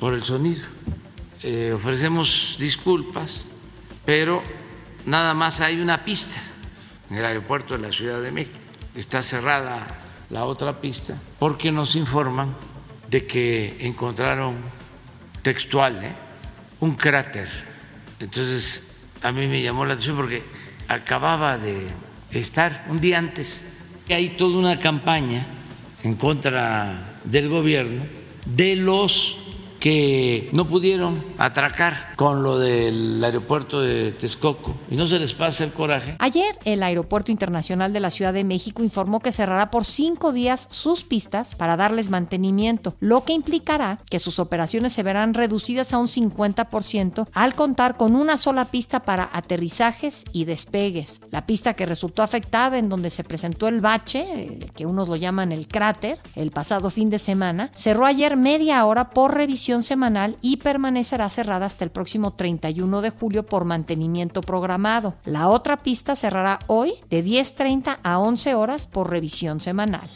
por 0.00 0.14
el 0.14 0.24
sonido. 0.24 0.66
Eh, 1.42 1.72
ofrecemos 1.74 2.56
disculpas, 2.58 3.46
pero 4.04 4.42
nada 5.04 5.34
más 5.34 5.60
hay 5.60 5.80
una 5.80 6.04
pista 6.04 6.40
en 7.10 7.18
el 7.18 7.24
aeropuerto 7.24 7.74
de 7.74 7.80
la 7.80 7.92
Ciudad 7.92 8.20
de 8.20 8.30
México. 8.30 8.58
Está 8.94 9.22
cerrada 9.22 9.86
la 10.30 10.44
otra 10.44 10.80
pista 10.80 11.20
porque 11.38 11.70
nos 11.70 11.96
informan 11.96 12.56
de 13.08 13.26
que 13.26 13.76
encontraron 13.80 14.56
textual, 15.44 16.02
¿eh? 16.02 16.12
un 16.80 16.96
cráter. 16.96 17.48
Entonces, 18.18 18.82
a 19.22 19.30
mí 19.30 19.46
me 19.46 19.62
llamó 19.62 19.84
la 19.84 19.92
atención 19.92 20.16
porque 20.16 20.42
acababa 20.88 21.56
de 21.58 21.86
estar 22.32 22.86
un 22.88 22.98
día 23.00 23.18
antes. 23.18 23.64
Hay 24.08 24.30
toda 24.30 24.58
una 24.58 24.78
campaña 24.78 25.46
en 26.02 26.14
contra 26.14 27.20
del 27.22 27.48
gobierno 27.48 28.02
de 28.44 28.76
los 28.76 29.38
que 29.84 30.48
no 30.52 30.66
pudieron 30.66 31.22
atracar 31.36 32.16
con 32.16 32.42
lo 32.42 32.58
del 32.58 33.22
aeropuerto 33.22 33.82
de 33.82 34.12
Texcoco 34.12 34.74
y 34.90 34.96
no 34.96 35.04
se 35.04 35.18
les 35.18 35.34
pasa 35.34 35.62
el 35.62 35.74
coraje. 35.74 36.16
Ayer 36.20 36.58
el 36.64 36.82
Aeropuerto 36.82 37.30
Internacional 37.30 37.92
de 37.92 38.00
la 38.00 38.10
Ciudad 38.10 38.32
de 38.32 38.44
México 38.44 38.82
informó 38.82 39.20
que 39.20 39.30
cerrará 39.30 39.70
por 39.70 39.84
cinco 39.84 40.32
días 40.32 40.68
sus 40.70 41.04
pistas 41.04 41.54
para 41.54 41.76
darles 41.76 42.08
mantenimiento, 42.08 42.94
lo 42.98 43.24
que 43.24 43.34
implicará 43.34 43.98
que 44.08 44.20
sus 44.20 44.38
operaciones 44.38 44.94
se 44.94 45.02
verán 45.02 45.34
reducidas 45.34 45.92
a 45.92 45.98
un 45.98 46.08
50% 46.08 47.28
al 47.34 47.54
contar 47.54 47.98
con 47.98 48.16
una 48.16 48.38
sola 48.38 48.64
pista 48.64 49.00
para 49.00 49.28
aterrizajes 49.34 50.24
y 50.32 50.46
despegues. 50.46 51.20
La 51.30 51.44
pista 51.44 51.74
que 51.74 51.84
resultó 51.84 52.22
afectada 52.22 52.78
en 52.78 52.88
donde 52.88 53.10
se 53.10 53.22
presentó 53.22 53.68
el 53.68 53.82
bache, 53.82 54.24
eh, 54.34 54.70
que 54.74 54.86
unos 54.86 55.08
lo 55.08 55.16
llaman 55.16 55.52
el 55.52 55.68
cráter, 55.68 56.18
el 56.36 56.52
pasado 56.52 56.88
fin 56.88 57.10
de 57.10 57.18
semana, 57.18 57.70
cerró 57.74 58.06
ayer 58.06 58.38
media 58.38 58.82
hora 58.86 59.10
por 59.10 59.34
revisión 59.34 59.73
semanal 59.82 60.36
y 60.40 60.58
permanecerá 60.58 61.28
cerrada 61.30 61.66
hasta 61.66 61.84
el 61.84 61.90
próximo 61.90 62.32
31 62.32 63.02
de 63.02 63.10
julio 63.10 63.44
por 63.44 63.64
mantenimiento 63.64 64.40
programado. 64.40 65.14
La 65.24 65.48
otra 65.48 65.76
pista 65.76 66.16
cerrará 66.16 66.58
hoy 66.66 66.92
de 67.10 67.24
10.30 67.24 67.98
a 68.02 68.18
11 68.18 68.54
horas 68.54 68.86
por 68.86 69.10
revisión 69.10 69.60
semanal. 69.60 70.08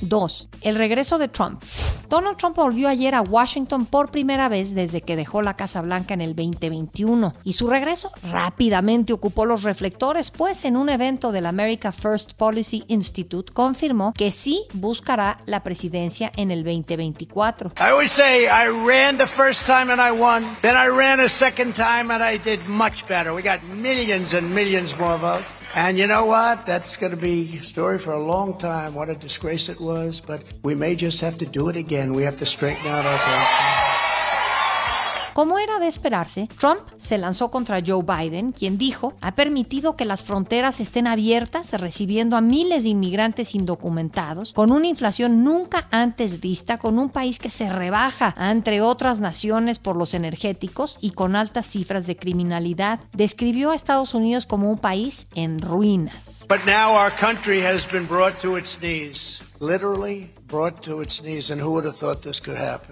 2. 0.00 0.48
El 0.62 0.76
regreso 0.76 1.18
de 1.18 1.28
Trump. 1.28 1.62
Donald 2.08 2.36
Trump 2.36 2.56
volvió 2.56 2.88
ayer 2.88 3.14
a 3.14 3.22
Washington 3.22 3.86
por 3.86 4.10
primera 4.10 4.48
vez 4.48 4.74
desde 4.74 5.00
que 5.02 5.16
dejó 5.16 5.42
la 5.42 5.56
Casa 5.56 5.80
Blanca 5.80 6.14
en 6.14 6.20
el 6.20 6.36
2021 6.36 7.32
y 7.42 7.54
su 7.54 7.66
regreso 7.66 8.12
rápidamente 8.30 9.12
ocupó 9.12 9.44
los 9.44 9.64
reflectores, 9.64 10.30
pues 10.30 10.64
en 10.64 10.76
un 10.76 10.88
evento 10.88 11.32
del 11.32 11.46
America 11.46 11.92
First 11.92 12.34
Policy 12.34 12.84
Institute 12.88 13.52
confirmó 13.52 14.12
que 14.12 14.30
sí 14.30 14.66
buscará 14.72 15.38
la 15.46 15.62
presidencia 15.62 16.30
en 16.36 16.50
el 16.50 16.62
2024. 16.62 17.70
I 17.78 17.90
always 17.90 18.12
say 18.12 18.44
I 18.44 18.68
ran 18.68 19.18
the 19.18 19.26
first 19.26 19.66
time 19.66 19.92
and 19.92 20.00
I 20.00 20.12
won, 20.12 20.44
then 20.62 20.76
I 20.76 20.88
ran 20.88 21.20
a 21.20 21.28
second 21.28 21.74
time 21.74 22.12
and 22.12 22.22
I 22.22 22.38
did 22.38 22.60
much 22.68 23.06
better. 23.08 23.34
We 23.34 23.42
got 23.42 23.62
millions 23.64 24.34
and 24.34 24.54
millions 24.54 24.96
more 24.98 25.18
votes. 25.18 25.55
And 25.76 25.98
you 25.98 26.06
know 26.06 26.24
what? 26.24 26.64
That's 26.64 26.96
going 26.96 27.10
to 27.10 27.18
be 27.18 27.58
a 27.58 27.62
story 27.62 27.98
for 27.98 28.14
a 28.14 28.18
long 28.18 28.56
time. 28.56 28.94
What 28.94 29.10
a 29.10 29.14
disgrace 29.14 29.68
it 29.68 29.78
was. 29.78 30.20
But 30.20 30.42
we 30.62 30.74
may 30.74 30.96
just 30.96 31.20
have 31.20 31.36
to 31.36 31.44
do 31.44 31.68
it 31.68 31.76
again. 31.76 32.14
We 32.14 32.22
have 32.22 32.38
to 32.38 32.46
straighten 32.46 32.86
out 32.86 33.04
our 33.04 33.18
country. 33.18 33.85
Como 35.36 35.58
era 35.58 35.78
de 35.78 35.86
esperarse, 35.86 36.48
Trump 36.58 36.80
se 36.96 37.18
lanzó 37.18 37.50
contra 37.50 37.82
Joe 37.86 38.02
Biden, 38.02 38.52
quien 38.52 38.78
dijo 38.78 39.12
ha 39.20 39.34
permitido 39.34 39.94
que 39.94 40.06
las 40.06 40.24
fronteras 40.24 40.80
estén 40.80 41.06
abiertas, 41.06 41.72
recibiendo 41.72 42.38
a 42.38 42.40
miles 42.40 42.84
de 42.84 42.88
inmigrantes 42.88 43.54
indocumentados, 43.54 44.54
con 44.54 44.72
una 44.72 44.86
inflación 44.86 45.44
nunca 45.44 45.88
antes 45.90 46.40
vista, 46.40 46.78
con 46.78 46.98
un 46.98 47.10
país 47.10 47.38
que 47.38 47.50
se 47.50 47.70
rebaja 47.70 48.34
entre 48.38 48.80
otras 48.80 49.20
naciones 49.20 49.78
por 49.78 49.96
los 49.96 50.14
energéticos 50.14 50.96
y 51.02 51.10
con 51.10 51.36
altas 51.36 51.66
cifras 51.66 52.06
de 52.06 52.16
criminalidad. 52.16 53.00
Describió 53.12 53.72
a 53.72 53.76
Estados 53.76 54.14
Unidos 54.14 54.46
como 54.46 54.70
un 54.70 54.78
país 54.78 55.26
en 55.34 55.58
ruinas. 55.58 56.46
But 56.48 56.64
now 56.64 56.96
our 56.96 57.12
country 57.14 57.60
has 57.60 57.86
been 57.92 58.08
brought 58.08 58.40
to 58.40 58.56
its 58.56 58.78
knees. 58.80 59.42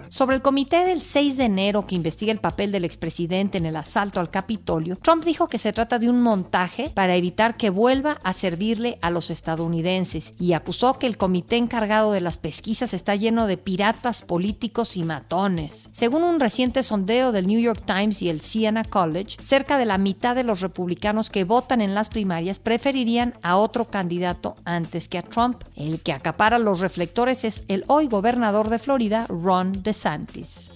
Sobre 0.09 0.35
el 0.35 0.41
comité 0.41 0.85
del 0.85 0.99
6 0.99 1.37
de 1.37 1.45
enero 1.45 1.87
que 1.87 1.95
investiga 1.95 2.33
el 2.33 2.39
papel 2.39 2.71
del 2.73 2.83
expresidente 2.83 3.57
en 3.57 3.65
el 3.65 3.77
asalto 3.77 4.19
al 4.19 4.29
Capitolio, 4.29 4.97
Trump 4.97 5.23
dijo 5.23 5.47
que 5.47 5.57
se 5.57 5.71
trata 5.71 5.97
de 5.97 6.09
un 6.09 6.21
montaje 6.21 6.91
para 6.93 7.15
evitar 7.15 7.55
que 7.55 7.69
vuelva 7.69 8.19
a 8.23 8.33
servirle 8.33 8.99
a 9.01 9.09
los 9.09 9.29
estadounidenses 9.29 10.33
y 10.37 10.51
acusó 10.51 10.99
que 10.99 11.07
el 11.07 11.15
comité 11.15 11.55
encargado 11.55 12.11
de 12.11 12.19
las 12.19 12.37
pesquisas 12.37 12.93
está 12.93 13.15
lleno 13.15 13.47
de 13.47 13.55
piratas 13.55 14.21
políticos 14.21 14.97
y 14.97 15.03
matones. 15.03 15.87
Según 15.93 16.23
un 16.23 16.41
reciente 16.41 16.83
sondeo 16.83 17.31
del 17.31 17.47
New 17.47 17.61
York 17.61 17.83
Times 17.85 18.21
y 18.21 18.29
el 18.29 18.41
Siena 18.41 18.83
College, 18.83 19.37
cerca 19.41 19.77
de 19.77 19.85
la 19.85 19.97
mitad 19.97 20.35
de 20.35 20.43
los 20.43 20.59
republicanos 20.59 21.29
que 21.29 21.45
votan 21.45 21.79
en 21.79 21.95
las 21.95 22.09
primarias 22.09 22.59
preferirían 22.59 23.33
a 23.41 23.55
otro 23.55 23.85
candidato 23.85 24.55
antes 24.65 25.07
que 25.07 25.19
a 25.19 25.23
Trump. 25.23 25.63
El 25.75 26.01
que 26.01 26.11
acapara 26.11 26.59
los 26.59 26.81
reflectores 26.81 27.44
es 27.45 27.63
el 27.67 27.83
hoy 27.87 28.07
gobernador 28.07 28.69
de 28.69 28.79
Florida, 28.79 29.25
Ron 29.27 29.83
DeSantis. 29.83 30.69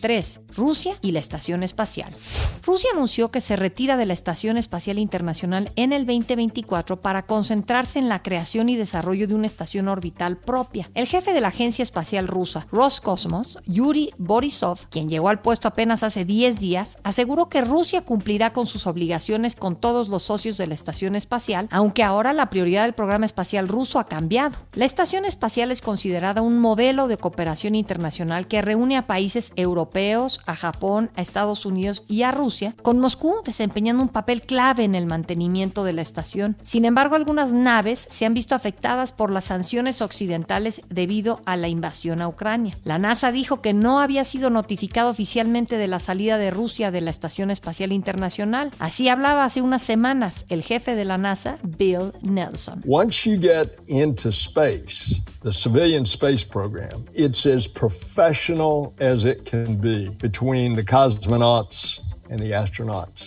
3. 0.00 0.40
Rusia 0.56 0.96
y 1.02 1.10
la 1.10 1.20
Estación 1.20 1.62
Espacial. 1.62 2.12
Rusia 2.64 2.90
anunció 2.94 3.30
que 3.30 3.40
se 3.40 3.56
retira 3.56 3.96
de 3.96 4.06
la 4.06 4.14
Estación 4.14 4.56
Espacial 4.56 4.98
Internacional 4.98 5.70
en 5.76 5.92
el 5.92 6.06
2024 6.06 7.00
para 7.00 7.26
concentrarse 7.26 7.98
en 7.98 8.08
la 8.08 8.22
creación 8.22 8.68
y 8.68 8.76
desarrollo 8.76 9.28
de 9.28 9.34
una 9.34 9.46
estación 9.46 9.88
orbital 9.88 10.36
propia. 10.36 10.90
El 10.94 11.06
jefe 11.06 11.32
de 11.32 11.40
la 11.40 11.48
agencia 11.48 11.82
espacial 11.82 12.28
rusa, 12.28 12.66
Roscosmos, 12.72 13.58
Yuri 13.66 14.10
Borisov, 14.18 14.88
quien 14.88 15.08
llegó 15.08 15.28
al 15.28 15.40
puesto 15.40 15.68
apenas 15.68 16.02
hace 16.02 16.24
10 16.24 16.60
días, 16.60 16.98
aseguró 17.02 17.48
que 17.48 17.62
Rusia 17.62 18.02
cumplirá 18.02 18.52
con 18.52 18.66
sus 18.66 18.86
obligaciones 18.86 19.56
con 19.56 19.76
todos 19.76 20.08
los 20.08 20.22
socios 20.22 20.56
de 20.56 20.66
la 20.66 20.74
estación 20.74 21.16
espacial, 21.16 21.68
aunque 21.70 22.02
ahora 22.02 22.32
la 22.32 22.50
prioridad 22.50 22.84
del 22.84 22.94
programa 22.94 23.26
espacial 23.26 23.68
ruso 23.68 23.98
ha 23.98 24.06
cambiado. 24.06 24.56
La 24.74 24.84
estación 24.84 25.24
espacial 25.24 25.70
es 25.70 25.82
considerada 25.82 26.42
un 26.42 26.58
modelo 26.58 27.08
de 27.08 27.16
cooperación 27.16 27.74
internacional 27.74 28.46
que 28.46 28.62
reúne 28.62 28.96
a 28.96 29.06
países 29.06 29.52
europeos, 29.56 30.40
a 30.46 30.54
Japón, 30.54 31.10
a 31.16 31.22
Estados 31.22 31.66
Unidos 31.66 32.02
y 32.08 32.22
a 32.22 32.30
Rusia, 32.30 32.74
con 32.82 32.98
Moscú 32.98 33.36
desempeñando 33.44 34.02
un 34.02 34.08
papel 34.08 34.42
clave 34.42 34.84
en 34.84 34.94
el 34.94 35.06
mantenimiento 35.06 35.84
de 35.84 35.92
la 35.92 36.02
estación. 36.02 36.56
Sin 36.62 36.84
embargo, 36.84 37.14
algunas 37.14 37.52
naves 37.52 38.06
se 38.10 38.26
han 38.26 38.34
visto 38.34 38.54
afectadas 38.54 39.12
por 39.12 39.30
las 39.30 39.44
sanciones 39.44 40.02
occidentales 40.02 40.82
debido 40.88 41.40
a 41.46 41.56
la 41.56 41.68
invasión 41.68 42.22
a 42.22 42.28
Ucrania. 42.28 42.76
La 42.84 42.98
NASA 42.98 43.32
dijo 43.32 43.60
que 43.60 43.72
no 43.74 44.00
había 44.00 44.24
sido 44.24 44.50
notificado 44.50 45.10
oficialmente 45.10 45.78
de 45.78 45.88
la 45.88 45.98
salida 45.98 46.38
de 46.38 46.50
Rusia 46.50 46.90
de 46.90 47.00
la 47.00 47.10
Estación 47.10 47.50
Espacial 47.50 47.92
Internacional. 47.92 48.70
Así 48.78 49.08
hablaba 49.08 49.44
hace 49.44 49.62
unas 49.62 49.82
semanas 49.82 50.44
el 50.48 50.62
jefe 50.62 50.94
de 50.94 51.04
la 51.04 51.18
NASA, 51.18 51.58
Bill 51.78 52.12
Nelson. 52.22 52.82
Once 52.86 53.28
you 53.28 53.38
get 53.38 53.78
into 53.86 54.30
space, 54.30 55.16
the 55.42 55.52
civilian 55.52 56.04
space 56.04 56.44
program, 56.44 57.04
it's 57.14 57.46
as 57.46 57.68
professional 57.68 58.94
as 58.98 59.24
it 59.24 59.48
can 59.48 59.76
be 59.80 60.10
between 60.34 60.74
the 60.74 60.84
cosmonauts 60.84 62.00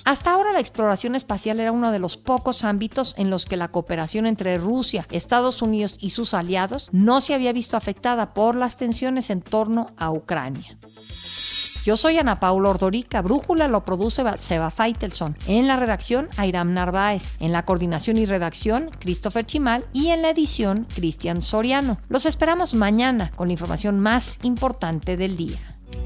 hasta 0.06 0.32
ahora 0.32 0.52
la 0.52 0.60
exploración 0.60 1.16
espacial 1.16 1.60
era 1.60 1.72
uno 1.72 1.92
de 1.92 2.00
los 2.00 2.18
pocos 2.18 2.64
ámbitos 2.64 3.14
en 3.18 3.30
los 3.30 3.46
que 3.46 3.56
la 3.56 3.68
cooperación 3.68 4.26
entre 4.26 4.58
Rusia, 4.58 5.06
Estados 5.12 5.62
Unidos 5.62 5.98
y 6.00 6.10
sus 6.10 6.34
aliados 6.34 6.90
no 6.92 7.22
se 7.22 7.36
había 7.36 7.54
visto 7.54 7.78
afectada 7.78 8.34
por 8.34 8.56
las 8.56 8.76
tensiones 8.76 9.30
en 9.30 9.42
torno 9.42 9.92
a 9.98 10.12
Ucrania. 10.12 10.78
Yo 11.86 11.96
soy 11.96 12.18
Ana 12.18 12.42
Paula 12.42 12.70
Ordorica. 12.70 13.22
Brújula 13.22 13.70
lo 13.70 13.86
produce 13.86 14.24
Seba 14.38 14.72
Feitelson. 14.72 15.38
En 15.48 15.68
la 15.68 15.78
redacción, 15.78 16.28
Airam 16.36 16.74
Narváez. 16.74 17.32
En 17.40 17.54
la 17.54 17.64
coordinación 17.64 18.18
y 18.18 18.26
redacción, 18.26 18.90
Christopher 19.00 19.46
Chimal. 19.46 19.86
Y 19.94 20.08
en 20.08 20.22
la 20.22 20.32
edición, 20.32 20.86
Cristian 20.94 21.42
Soriano. 21.42 21.98
Los 22.10 22.26
esperamos 22.26 22.74
mañana 22.74 23.32
con 23.38 23.48
la 23.48 23.54
información 23.54 24.02
más 24.02 24.38
importante 24.44 25.16
del 25.16 25.38
día. 25.38 25.77